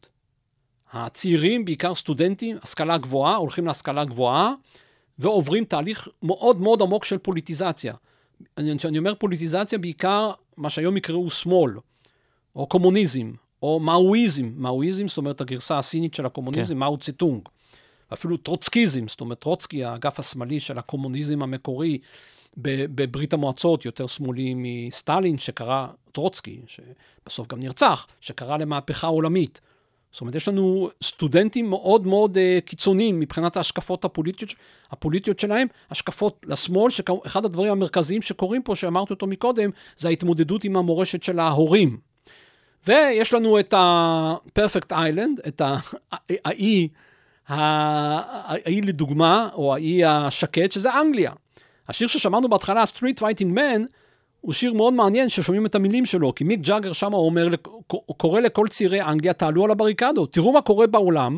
[0.93, 4.53] הצעירים, בעיקר סטודנטים, השכלה גבוהה, הולכים להשכלה גבוהה,
[5.19, 7.93] ועוברים תהליך מאוד מאוד עמוק של פוליטיזציה.
[8.57, 11.73] אני, אני אומר פוליטיזציה בעיקר מה שהיום יקראו שמאל,
[12.55, 13.31] או קומוניזם,
[13.63, 14.51] או מאואיזם.
[14.55, 16.79] מאואיזם, זאת אומרת הגרסה הסינית של הקומוניזם, כן.
[16.79, 17.41] מאו צטונג.
[18.13, 21.97] אפילו טרוצקיזם, זאת אומרת טרוצקי, האגף השמאלי של הקומוניזם המקורי
[22.57, 29.61] בברית המועצות יותר שמאלי מסטלין, שקרא, טרוצקי, שבסוף גם נרצח, שקרא למהפכה עולמית.
[30.11, 34.51] זאת אומרת, יש לנו סטודנטים מאוד מאוד uh, קיצוניים מבחינת ההשקפות הפוליטיות,
[34.91, 40.77] הפוליטיות שלהם, השקפות לשמאל, שאחד הדברים המרכזיים שקורים פה, שאמרתי אותו מקודם, זה ההתמודדות עם
[40.77, 41.97] המורשת של ההורים.
[42.87, 45.61] ויש לנו את ה-Perfect Island, את
[46.45, 46.87] האי,
[47.49, 51.31] האי לדוגמה, או האי השקט, שזה אנגליה.
[51.87, 53.81] השיר ששמענו בהתחלה, Street Fighting Man,
[54.41, 57.47] הוא שיר מאוד מעניין ששומעים את המילים שלו, כי מיק ג'אגר שם אומר,
[58.17, 61.37] קורא לכל צעירי אנגליה, תעלו על הבריקדות, תראו מה קורה בעולם,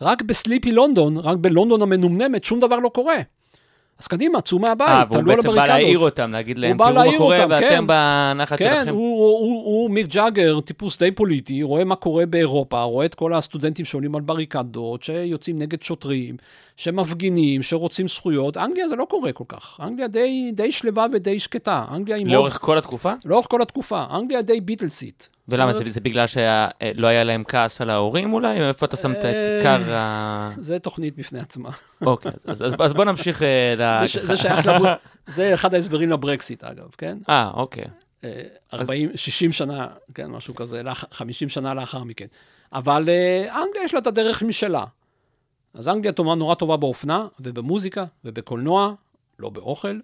[0.00, 3.16] רק בסליפי לונדון, רק בלונדון המנומנמת, שום דבר לא קורה.
[4.00, 5.80] אז קדימה, צאו מהבית, אה, והוא תעלו על בעצם בא הבריקדות.
[5.80, 7.86] להעיר אותם, להגיד להם, תראו מה קורה, אותם, ואתם כן.
[7.86, 8.94] בנחת כן, שלכם.
[8.94, 13.14] הוא, הוא, הוא, הוא מיק ג'אגר, טיפוס די פוליטי, רואה מה קורה באירופה, רואה את
[13.14, 16.36] כל הסטודנטים שעולים על בריקדות, שיוצאים נגד שוטרים,
[16.80, 18.56] שמפגינים, שרוצים זכויות.
[18.56, 19.80] אנגליה זה לא קורה כל כך.
[19.82, 21.84] אנגליה די, די שלווה ודי שקטה.
[21.94, 22.34] אנגליה היא מאוד...
[22.34, 23.12] לאורך כל התקופה?
[23.24, 24.04] לאורך כל התקופה.
[24.14, 25.28] אנגליה די ביטלסית.
[25.48, 25.72] ולמה?
[25.72, 28.60] זה זה בגלל שלא היה להם כעס על ההורים אולי?
[28.60, 30.50] או איפה אתה שם את אה, עיקר ה...
[30.58, 31.70] זה תוכנית בפני עצמה.
[32.02, 34.06] אוקיי, אז- אז אז בוא נמשיך אה, ל...
[34.06, 34.82] זה, זה שייך לב...
[35.26, 37.18] זה אחד ההסברים לברקסיט, אגב, כן?
[37.28, 37.84] אה, אוקיי.
[38.24, 38.42] אה,
[38.74, 42.26] 40, 60 שנה, כן, משהו כזה, לאח- 50 שנה לאחר מכן.
[42.72, 44.84] אבל אה, אנגליה יש לה את הדרך משלה.
[45.74, 48.94] אז אנגליה תאמר נורא טובה באופנה, ובמוזיקה, ובקולנוע,
[49.38, 49.98] לא באוכל,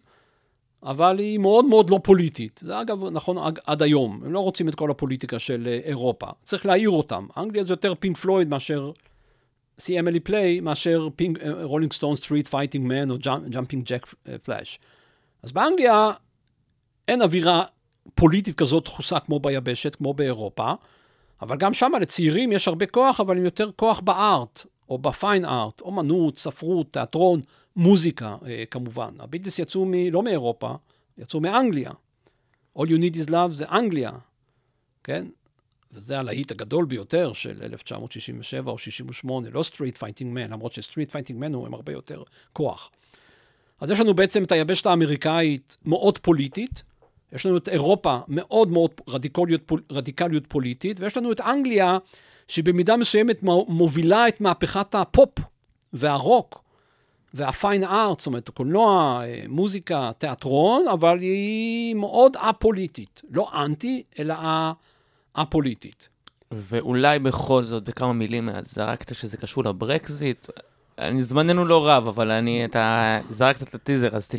[0.82, 2.60] אבל היא מאוד מאוד לא פוליטית.
[2.64, 3.36] זה אגב נכון
[3.66, 6.26] עד, היום, הם לא רוצים את כל הפוליטיקה של אה, אירופה.
[6.42, 7.26] צריך להעיר אותם.
[7.36, 8.90] אנגליה זה יותר פינק פלויד מאשר
[9.78, 13.16] See Emily Play, מאשר פינק, רולינג סטון Street Fighting Man או
[13.50, 14.78] Jumpin' Jack Flash.
[15.42, 16.10] אז באנגליה
[17.08, 17.64] אין אווירה
[18.14, 20.72] פוליטית כזאת דחוסה כמו ביבשת, כמו באירופה,
[21.42, 25.07] אבל גם שם לצעירים יש הרבה כוח, אבל עם יותר כוח ב art, או ב
[25.07, 27.40] fine art, אומנות, ספרות, תיאטרון,
[27.76, 29.14] מוזיקה אה, כמובן.
[29.18, 30.74] הביטלס יצאו מ, לא מאירופה,
[31.18, 31.90] יצאו מאנגליה.
[32.78, 34.10] All you need is love זה אנגליה,
[35.04, 35.26] כן?
[35.92, 41.12] וזה הלהיט הגדול ביותר של 1967 או 68, לא Street Fighting Man, למרות ש Street
[41.12, 42.22] Fighting Man הוא עם הרבה יותר
[42.52, 42.90] כוח.
[43.80, 46.82] אז יש לנו בעצם את היבשת האמריקאית מאוד פוליטית,
[47.32, 51.98] יש לנו את אירופה מאוד מאוד רדיקליות, רדיקליות פוליטית, ויש לנו את אנגליה,
[52.48, 55.38] שבמידה מסוימת מו- מובילה את מהפכת הפופ
[55.92, 56.62] והרוק
[57.34, 63.22] והפיין ארט, זאת אומרת, הקולנוע, אה, מוזיקה, תיאטרון, אבל היא מאוד א-פוליטית.
[63.30, 64.34] לא אנטי, אלא
[65.34, 66.08] א-פוליטית.
[66.50, 70.46] ואולי בכל זאת, בכמה מילים, את זרקת שזה קשור לברקזיט.
[70.98, 74.34] אני, זמננו לא רב, אבל אני, אתה זרקת את הטיזר, אז ת...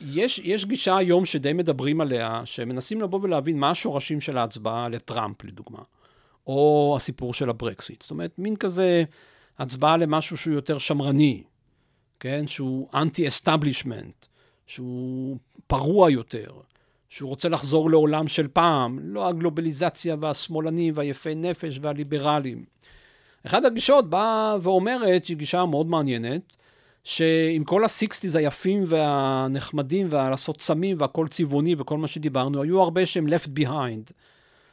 [0.00, 5.44] יש, יש גישה היום שדי מדברים עליה, שמנסים לבוא ולהבין מה השורשים של ההצבעה לטראמפ,
[5.44, 5.78] לדוגמה,
[6.46, 8.02] או הסיפור של הברקסיט.
[8.02, 9.04] זאת אומרת, מין כזה
[9.58, 11.42] הצבעה למשהו שהוא יותר שמרני,
[12.20, 12.46] כן?
[12.46, 14.26] שהוא anti-establishment,
[14.66, 16.50] שהוא פרוע יותר,
[17.08, 22.64] שהוא רוצה לחזור לעולם של פעם, לא הגלובליזציה והשמאלנים והיפי נפש והליברלים.
[23.46, 26.56] אחת הגישות באה ואומרת, שהיא גישה מאוד מעניינת,
[27.04, 33.06] שעם כל ה sixties היפים והנחמדים והלעשות סמים והכל צבעוני וכל מה שדיברנו, היו הרבה
[33.06, 34.12] שהם left behind.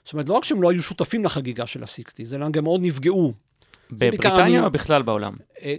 [0.06, 2.64] זאת אומרת, לא רק שהם לא היו שותפים לחגיגה של ה sixties, אלא הם גם
[2.64, 3.34] מאוד נפגעו.
[3.92, 5.34] בבריטניה או בכלל בעולם?
[5.62, 5.76] אה,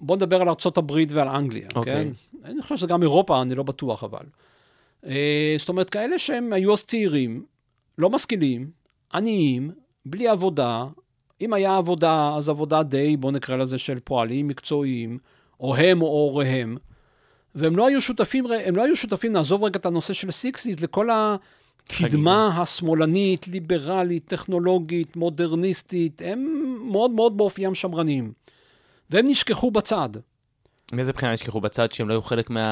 [0.00, 1.94] בוא נדבר על ארה"ב ועל אנגליה, אוקיי.
[1.94, 2.08] כן?
[2.44, 4.24] אני חושב שזה גם אירופה, אני לא בטוח אבל.
[5.06, 7.44] אה, זאת אומרת, כאלה שהם היו אז צעירים,
[7.98, 8.70] לא משכילים,
[9.14, 9.70] עניים,
[10.06, 10.84] בלי עבודה,
[11.40, 15.18] אם היה עבודה, אז עבודה די, בוא נקרא לזה של פועלים מקצועיים,
[15.60, 16.76] או הם או הוריהם,
[17.54, 21.08] והם לא היו שותפים, הם לא היו שותפים, נעזוב רגע את הנושא של סיקסיס, לכל
[21.90, 26.46] הקדמה השמאלנית, ליברלית, טכנולוגית, מודרניסטית, הם
[26.90, 28.32] מאוד מאוד באופיים שמרנים.
[29.10, 30.08] והם נשכחו בצד,
[30.92, 32.62] מאיזה בחינה נשכחו בצד שהם לא היו חלק מה...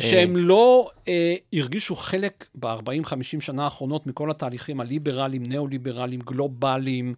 [0.00, 2.80] אה, שהם לא אה, הרגישו חלק ב-40-50
[3.40, 7.14] שנה האחרונות מכל התהליכים הליברליים, ניאו-ליברליים, גלובליים,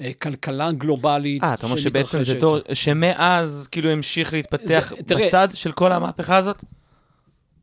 [0.00, 2.34] אה, כלכלה גלובלית אה, אתה אומר שבעצם זה.
[2.34, 6.64] דור שמאז כאילו המשיך להתפתח זה- תראה- בצד של כל המהפכה הזאת?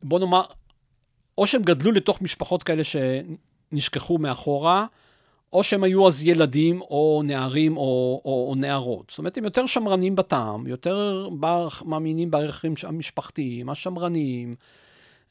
[0.02, 0.42] בוא נאמר,
[1.40, 4.86] או שהם גדלו לתוך משפחות כאלה שנשכחו מאחורה,
[5.52, 9.04] או שהם היו אז ילדים, או נערים, או, או, או נערות.
[9.10, 14.54] זאת אומרת, הם יותר שמרנים בטעם, יותר בערך, מאמינים בערכים המשפחתיים, השמרניים,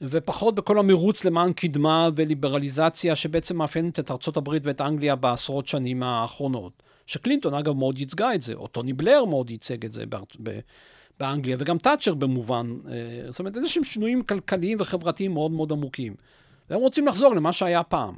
[0.02, 6.84] ופחות בכל המרוץ למען קדמה וליברליזציה שבעצם מאפיינת את הברית ואת אנגליה בעשרות שנים האחרונות.
[7.06, 10.38] שקלינטון, אגב, מאוד ייצגה את זה, או טוני בלר מאוד ייצג את זה בארצ...
[11.20, 16.16] באנגליה, וגם תאצ'ר במובן, אה, זאת אומרת, איזה שהם שינויים כלכליים וחברתיים מאוד מאוד עמוקים.
[16.70, 18.16] והם רוצים לחזור למה שהיה פעם.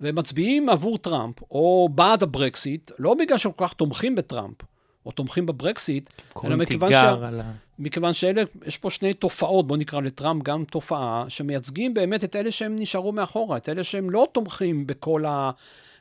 [0.00, 4.56] והם מצביעים עבור טראמפ, או בעד הברקסיט, לא בגלל שהם כל כך תומכים בטראמפ,
[5.06, 7.52] או תומכים בברקסיט, אלא קוראים מכיוון תיגר על ה...
[7.78, 12.50] מכיוון שאלה, יש פה שני תופעות, בואו נקרא לטראמפ גם תופעה, שמייצגים באמת את אלה
[12.50, 15.24] שהם נשארו מאחורה, את אלה שהם לא תומכים בכל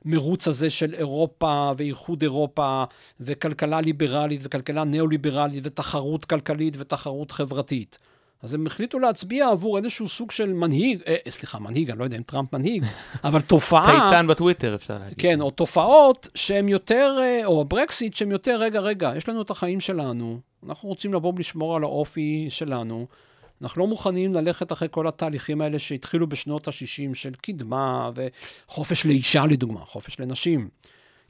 [0.06, 2.84] המרוץ הזה של אירופה ואיחוד אירופה
[3.20, 7.97] וכלכלה ליברלית וכלכלה ניאו-ליברלית ותחרות כלכלית ותחרות חברתית.
[8.41, 12.18] אז הם החליטו להצביע עבור איזשהו סוג של מנהיג, אה, סליחה, מנהיג, אני לא יודע
[12.18, 12.86] אם טראמפ מנהיג,
[13.24, 13.86] אבל תופעה...
[13.86, 15.18] צייצן בטוויטר, אפשר להגיד.
[15.18, 19.49] כן, או תופעות שהן יותר, אה, או ברקסיט שהן יותר, רגע, רגע, יש לנו את
[19.49, 23.08] החיים שלנו, אנחנו רוצים לבוא ולשמור על האופי שלנו,
[23.62, 29.45] אנחנו לא מוכנים ללכת אחרי כל התהליכים האלה שהתחילו בשנות ה-60 של קדמה וחופש לאישה
[29.45, 30.70] לדוגמה, חופש לנשים.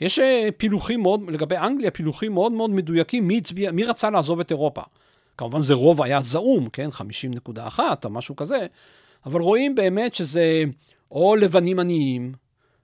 [0.01, 4.39] יש אה, פילוחים מאוד, לגבי אנגליה, פילוחים מאוד מאוד מדויקים, מי, הצביע, מי רצה לעזוב
[4.39, 4.81] את אירופה.
[5.37, 8.65] כמובן זה רוב היה זעום, כן, 50.1 או משהו כזה,
[9.25, 10.63] אבל רואים באמת שזה
[11.11, 12.33] או לבנים עניים,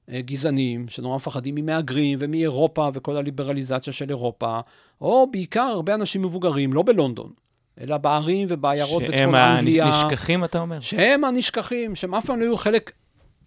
[0.10, 4.60] אה, גזענים, שנורא מפחדים ממהגרים ומאירופה וכל הליברליזציה של אירופה,
[5.02, 7.32] או בעיקר הרבה אנשים מבוגרים, לא בלונדון,
[7.80, 9.92] אלא בערים ובעיירות בצפון אנגליה.
[9.92, 10.80] שהם הנשכחים, אתה אומר?
[10.80, 12.92] שהם הנשכחים, שהם אף פעם לא היו חלק,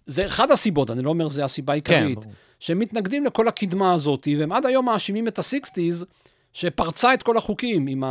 [0.05, 2.33] זה אחד הסיבות, אני לא אומר זה הסיבה העיקרית, ברור.
[2.59, 6.05] שהם מתנגדים לכל הקדמה הזאת, והם עד היום מאשימים את ה-60's,
[6.53, 8.03] שפרצה את כל החוקים עם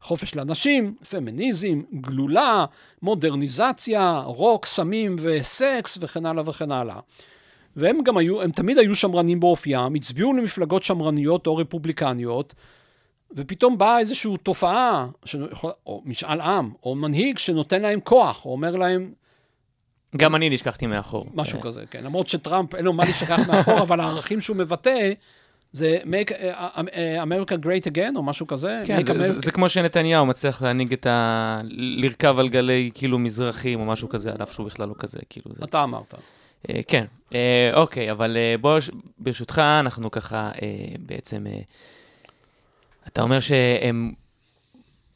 [0.00, 2.64] החופש לאנשים, פמיניזם, גלולה,
[3.02, 7.00] מודרניזציה, רוק, סמים וסקס וכן הלאה וכן הלאה.
[7.76, 12.54] והם גם היו, הם תמיד היו שמרנים באופיים, הצביעו למפלגות שמרניות או רפובליקניות,
[13.36, 18.76] ופתאום באה איזושהי תופעה, שיכול- או משאל עם, או מנהיג שנותן להם כוח, או אומר
[18.76, 19.12] להם
[20.16, 21.26] גם אני נשכחתי מאחור.
[21.34, 22.04] משהו אה, כזה, כן.
[22.04, 25.12] למרות שטראמפ אין לו מה להשכח מאחור, אבל הערכים שהוא מבטא,
[25.72, 26.34] זה make uh,
[26.76, 26.80] uh,
[27.22, 28.82] America great again, או משהו כזה.
[28.86, 31.60] כן, זה, זה, America- זה כמו שנתניהו מצליח להנהיג את ה...
[31.70, 35.50] לרכב על גלי כאילו מזרחים או משהו כזה, על אף שהוא בכלל לא כזה, כאילו
[35.54, 35.64] זה...
[35.64, 36.14] אתה אמרת.
[36.70, 37.04] אה, כן,
[37.34, 38.78] אה, אוקיי, אבל אה, בוא,
[39.18, 40.68] ברשותך, אנחנו ככה אה,
[40.98, 41.46] בעצם...
[43.18, 44.12] אתה אומר שהם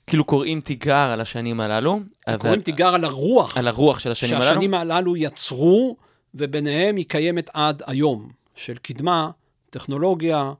[0.06, 2.00] כאילו קוראים תיגר על השנים הללו.
[2.26, 4.46] אבל- קוראים תיגר על הרוח על הרוח של השנים הללו.
[4.48, 5.96] שהשנים הללו יצרו,
[6.34, 9.30] וביניהם היא קיימת עד היום, של קדמה,
[9.70, 10.52] טכנולוגיה,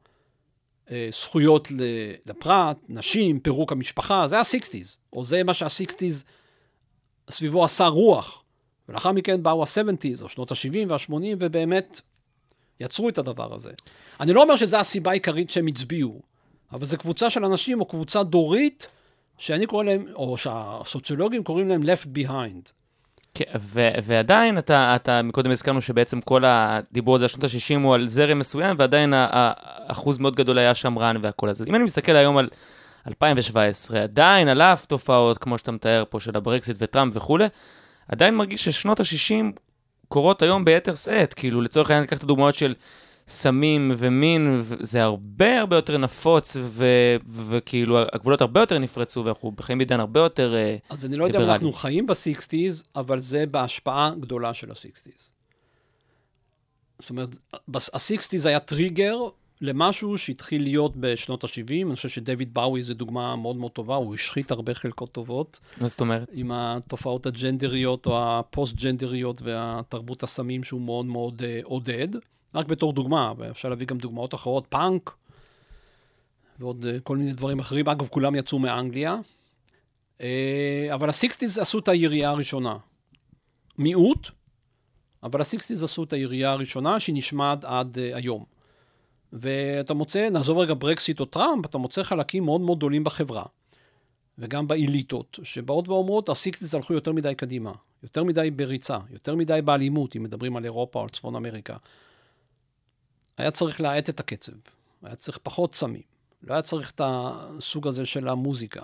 [0.90, 1.68] אה, זכויות
[2.26, 6.24] לפרט, נשים, פירוק המשפחה, זה ה-60's, או זה מה שה-60's
[7.30, 8.42] סביבו עשה רוח.
[8.88, 12.00] ולאחר מכן באו ה-70's, או שנות ה-70 וה-80, ובאמת
[12.80, 13.70] יצרו את הדבר הזה.
[14.20, 16.31] אני לא אומר שזו הסיבה העיקרית שהם הצביעו,
[16.72, 18.88] אבל זו קבוצה של אנשים, או קבוצה דורית,
[19.38, 22.72] שאני קורא להם, או שהסוציולוגים קוראים להם left behind.
[23.34, 27.94] כן, ו- ועדיין, אתה, אתה, מקודם הזכרנו שבעצם כל הדיבור הזה על שנות ה-60 הוא
[27.94, 29.52] על זרם מסוים, ועדיין ה- ה-
[29.92, 31.64] אחוז מאוד גדול היה שמרן והכל הזה.
[31.68, 32.48] אם אני מסתכל היום על
[33.08, 37.46] 2017, עדיין על אף תופעות, כמו שאתה מתאר פה, של הברקזיט וטראמפ וכולי,
[38.08, 39.60] עדיין מרגיש ששנות ה-60
[40.08, 41.34] קורות היום ביתר שאת.
[41.34, 42.74] כאילו, לצורך העניין, לקחת הדוגמאות של
[43.32, 49.78] סמים ומין, זה הרבה הרבה יותר נפוץ, ו- וכאילו, הגבולות הרבה יותר נפרצו, ואנחנו חיים
[49.78, 50.54] בעידן הרבה יותר...
[50.54, 51.50] אה, אז אני לא יודע אם.
[51.50, 55.30] אנחנו חיים ב-60's, אבל זה בהשפעה גדולה של ה-60's.
[56.98, 57.38] זאת אומרת,
[57.74, 59.18] ה-60's היה טריגר
[59.60, 61.86] למשהו שהתחיל להיות בשנות ה-70.
[61.86, 65.88] אני חושב שדויד באוי זה דוגמה מאוד מאוד טובה, הוא השחית הרבה חלקות טובות מה
[65.88, 66.28] זאת אומרת?
[66.32, 72.08] עם התופעות הג'נדריות או הפוסט-ג'נדריות והתרבות הסמים שהוא מאוד מאוד uh, עודד.
[72.54, 75.16] רק בתור דוגמה, ואפשר להביא גם דוגמאות אחרות, פאנק
[76.58, 77.88] ועוד uh, כל מיני דברים אחרים.
[77.88, 79.18] אגב, כולם יצאו מאנגליה.
[80.18, 80.22] Uh,
[80.94, 82.76] אבל ה-60's עשו את הירייה הראשונה.
[83.78, 84.28] מיעוט,
[85.22, 88.44] אבל ה-60's עשו את הירייה הראשונה שהיא נשמעת עד uh, היום.
[89.32, 93.44] ואתה מוצא, נעזוב רגע ברקסיט או טראמפ, אתה מוצא חלקים מאוד מאוד גדולים בחברה,
[94.38, 97.72] וגם באליטות, שבאות ואומרות, ה-60's הלכו יותר מדי קדימה,
[98.02, 101.76] יותר מדי בריצה, יותר מדי באלימות, אם מדברים על אירופה או על צפון אמריקה.
[103.38, 104.52] היה צריך להאט את הקצב,
[105.02, 106.02] היה צריך פחות סמים,
[106.42, 108.82] לא היה צריך את הסוג הזה של המוזיקה.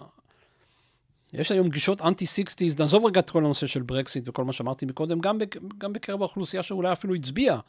[1.33, 5.21] יש היום גישות אנטי-60's, נעזוב רגע את כל הנושא של ברקסיט וכל מה שאמרתי מקודם,
[5.21, 7.61] גם, בק, גם בקרב האוכלוסייה שאולי אפילו הצביעה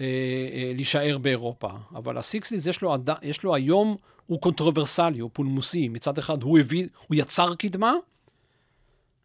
[0.00, 0.06] אה,
[0.52, 1.68] אה, להישאר באירופה.
[1.94, 3.96] אבל ה-60's יש עד, יש לו היום,
[4.26, 5.88] הוא קונטרוברסלי, הוא פולמוסי.
[5.88, 7.92] מצד אחד הוא, הביא, הוא יצר קדמה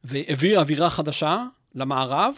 [0.03, 2.33] והעביר אווירה חדשה למערב,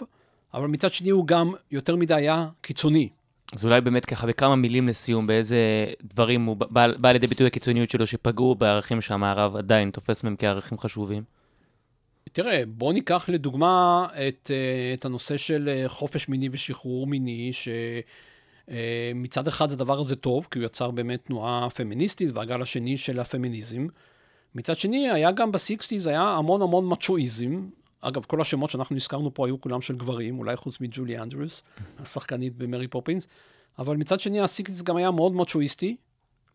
[0.54, 3.10] אבל מצד שני הוא גם יותר מדי היה קיצוני.
[3.56, 7.90] אז אולי באמת ככה בכמה מילים לסיום, באיזה דברים הוא בא, בא לידי ביטוי הקיצוניות
[7.90, 11.24] שלו שפגעו בערכים שהמערב עדיין תופס מהם כערכים חשובים?
[12.32, 17.52] תראה, בוא ניקח לדוגמה את, אה, את הנושא של אה, חופש מיני ושחרור מיני,
[18.68, 23.88] שמצד אחד הדבר הזה טוב, כי הוא יצר באמת תנועה פמיניסטית והגל השני של הפמיניזם.
[24.56, 27.68] מצד שני, היה גם ב-60's, היה המון המון מצ'ואיזם.
[28.08, 31.64] אגב, כל השמות שאנחנו הזכרנו פה היו כולם של גברים, אולי חוץ מג'ולי אנדרוס,
[32.00, 33.28] השחקנית במרי פופינס.
[33.80, 35.96] אבל מצד שני, ה-60's גם היה מאוד מצ'ואיסטי,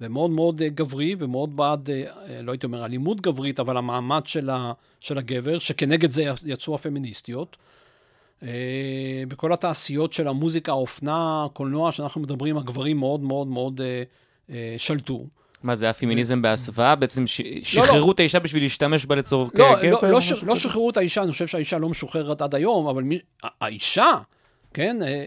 [0.01, 4.27] ומאוד מאוד אה, גברי, ומאוד בעד, אה, אה, לא הייתי אומר אלימות גברית, אבל המעמד
[4.27, 7.57] של, ה, של הגבר, שכנגד זה יצאו הפמיניסטיות.
[9.29, 13.81] בכל התעשיות של המוזיקה, האופנה, הקולנוע, שאנחנו מדברים, הגברים מאוד מאוד מאוד
[14.77, 15.27] שלטו.
[15.63, 16.95] מה זה, הפמיניזם בהסוואה?
[16.95, 19.83] בעצם ש- שחררו את האישה בשביל להשתמש בה לצורך לא?
[19.83, 20.55] לא, לא, או ש, משהו לא?
[20.55, 23.03] שחררו את האישה, אני חושב שהאישה לא משוחררת עד היום, אבל
[23.61, 24.11] האישה,
[24.75, 25.27] כן, אה,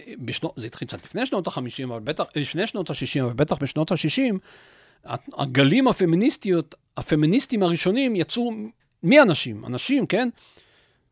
[0.56, 3.92] זה התחיל קצת לפני שנות ה-50, אבל בטח, אה, לפני שנות ה-60, אבל בטח בשנות
[3.92, 4.36] ה-60,
[5.38, 8.52] הגלים הפמיניסטיות, הפמיניסטים הראשונים יצאו
[9.04, 10.30] מאנשים, אנשים, כן?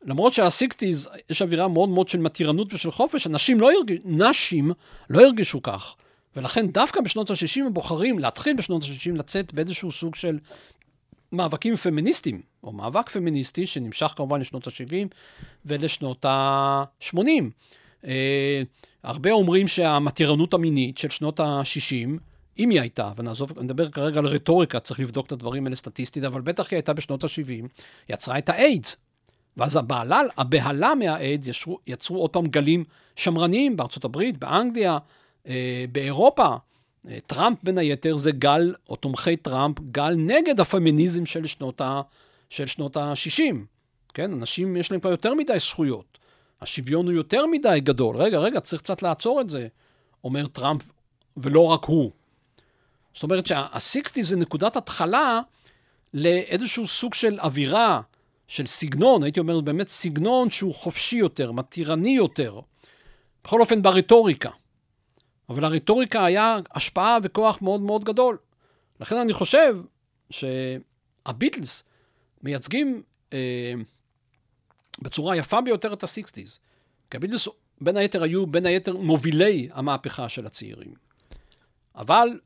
[0.06, 4.72] למרות שהסיקסטיז, יש אווירה מאוד מאוד של מתירנות ושל חופש, אנשים לא הרגישו, נשים
[5.10, 5.96] לא הרגישו כך.
[6.36, 10.40] ולכן דווקא בשנות ה-60 הם בוחרים להתחיל בשנות ה-60 לצאת באיזשהו סוג של
[11.32, 15.08] מאבקים פמיניסטיים, או מאבק פמיניסטי שנמשך כמובן לשנות ה-70
[15.66, 17.20] ולשנות ה-80.
[18.06, 18.62] אה,
[19.04, 22.20] הרבה אומרים שהמתירנות המינית של שנות ה-60,
[22.60, 26.42] אם היא הייתה, ונעזוב, נדבר כרגע על רטוריקה, צריך לבדוק את הדברים האלה סטטיסטית, אבל
[26.42, 27.68] בטח היא הייתה בשנות ה-70,
[28.10, 28.96] יצרה את האיידס.
[29.58, 32.84] ואז הבהלה, הבהלה מהאיידס יצרו, יצרו עוד פעם גלים
[33.16, 34.98] שמרניים בארצות הברית, באנגליה,
[35.92, 36.56] באירופה.
[37.08, 43.56] אה, טראמפ בין היתר זה גל, או תומכי טראמפ, גל נגד הפמיניזם של שנות ה-60.
[44.14, 46.20] כן, אנשים יש להם כבר יותר מדי זכויות.
[46.62, 48.18] השוויון הוא יותר מדי גדול.
[48.18, 49.68] רגע, רגע, צריך קצת לעצור את זה,
[50.24, 50.82] אומר טראמפ,
[51.38, 52.12] ולא רק הוא.
[53.14, 55.40] זאת אומרת שה-60 זה נקודת התחלה
[56.14, 58.02] לאיזשהו סוג של אווירה,
[58.48, 62.60] של סגנון, הייתי אומר באמת סגנון שהוא חופשי יותר, מתירני יותר.
[63.44, 64.50] בכל אופן ברטוריקה.
[65.50, 68.38] אבל לרטוריקה היה השפעה וכוח מאוד מאוד גדול.
[69.00, 69.78] לכן אני חושב
[70.30, 71.84] שהביטלס
[72.44, 73.74] מייצגים אה,
[75.02, 76.60] בצורה יפה ביותר את ה-60's.
[77.12, 77.48] כי הביטלס
[77.82, 80.94] בין היתר היו בין היתר מובילי המהפכה של הצעירים.
[81.96, 82.40] אבל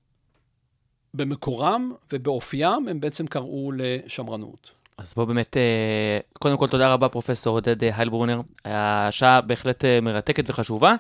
[1.14, 4.72] במקורם ובאופיים הם בעצם קראו לשמרנות.
[4.98, 10.02] אז בוא באמת, אה, קודם כל תודה רבה פרופסור עודד אה, היילברונר, השעה בהחלט אה,
[10.02, 10.96] מרתקת וחשובה.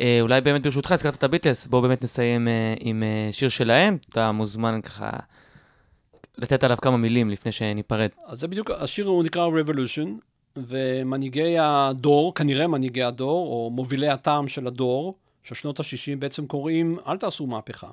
[0.00, 3.98] אה, אולי באמת ברשותך, הזכרת את הביטלס, בואו באמת נסיים אה, עם אה, שיר שלהם,
[4.08, 5.10] אתה מוזמן ככה
[6.38, 8.08] לתת עליו כמה מילים לפני שניפרד.
[8.26, 10.08] אז זה בדיוק, השיר הוא נקרא Revolution,
[10.56, 16.98] ומנהיגי הדור, כנראה מנהיגי הדור, או מובילי הטעם של הדור, של שנות ה-60, בעצם קוראים,
[17.06, 17.88] אל תעשו מהפכה.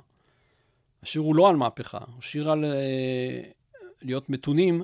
[1.03, 3.41] השיר הוא לא על מהפכה, הוא שיר על אה,
[4.01, 4.83] להיות מתונים,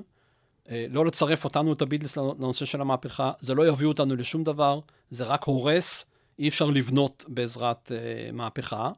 [0.70, 4.80] אה, לא לצרף אותנו, את הביטלס, לנושא של המהפכה, זה לא יביא אותנו לשום דבר,
[5.10, 6.04] זה רק הורס,
[6.38, 8.90] אי אפשר לבנות בעזרת אה, מהפכה.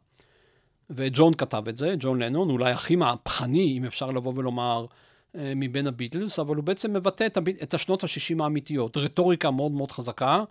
[0.90, 4.86] וג'ון כתב את זה, ג'ון לנון, אולי הכי מהפכני, אם אפשר לבוא ולומר,
[5.36, 7.62] אה, מבין הביטלס, אבל הוא בעצם מבטא את, הביט...
[7.62, 8.96] את השנות ה-60 האמיתיות.
[8.96, 10.44] רטוריקה מאוד מאוד חזקה,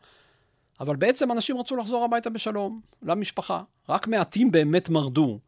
[0.79, 3.61] אבל בעצם אנשים רצו לחזור הביתה בשלום, למשפחה.
[3.89, 5.39] רק מעטים באמת מרדו.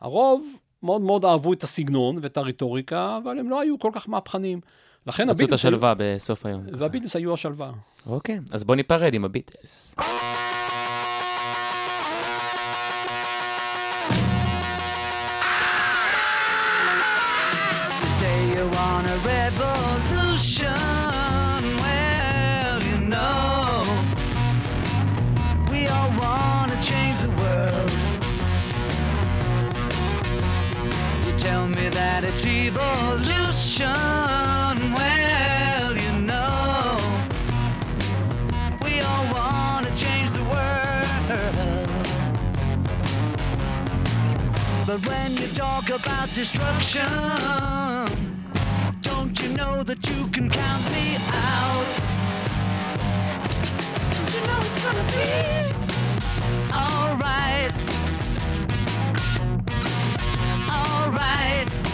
[0.00, 0.46] הרוב
[0.82, 4.60] מאוד מאוד אהבו את הסגנון ואת הרטוריקה, אבל הם לא היו כל כך מהפכנים.
[5.06, 5.68] לכן רצו את הביטלס היו...
[5.68, 6.62] השלווה בסוף היום.
[6.78, 7.70] והביטלס היו השלווה.
[8.06, 9.94] אוקיי, אז בוא ניפרד עם הביטלס.
[32.20, 33.94] That it's evolution.
[34.92, 36.96] Well, you know,
[38.82, 41.06] we all want to change the world.
[44.84, 47.06] But when you talk about destruction,
[49.00, 51.86] don't you know that you can count me out?
[54.10, 55.28] Don't you know it's gonna be
[56.74, 57.72] alright?
[60.68, 61.87] Alright.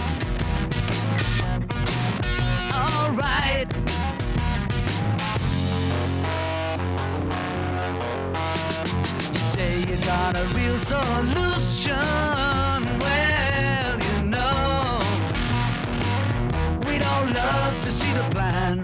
[3.15, 3.73] Alright.
[9.31, 11.95] You say you got a real solution.
[12.99, 14.99] Well, you know,
[16.89, 18.79] we don't love to see the plan.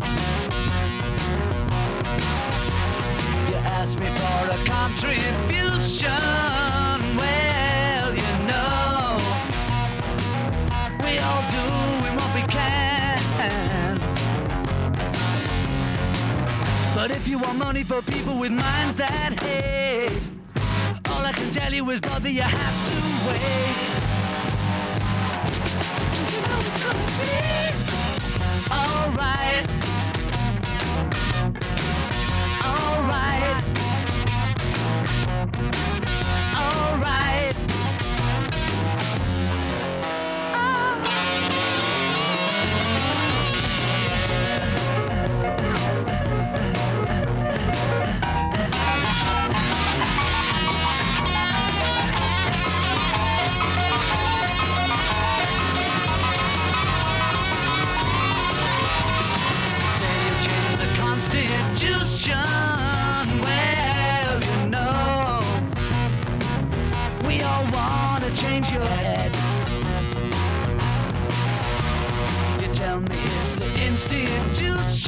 [3.49, 6.09] You ask me for a contribution.
[7.19, 9.19] Well, you know,
[11.03, 11.90] we all doing
[17.01, 20.21] But if you want money for people with minds that hate,
[21.09, 22.95] all I can tell you is, brother, you have to
[23.27, 23.81] wait.
[26.31, 26.61] You know.
[28.71, 30.00] Alright.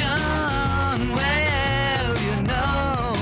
[0.02, 1.14] Institution.
[1.14, 3.14] Well, you know,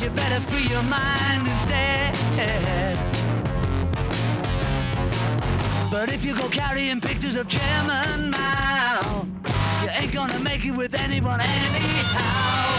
[0.00, 2.16] you better free your mind instead.
[5.90, 9.26] But if you go carrying pictures of Chairman Mao,
[9.82, 12.77] you ain't gonna make it with anyone anyhow.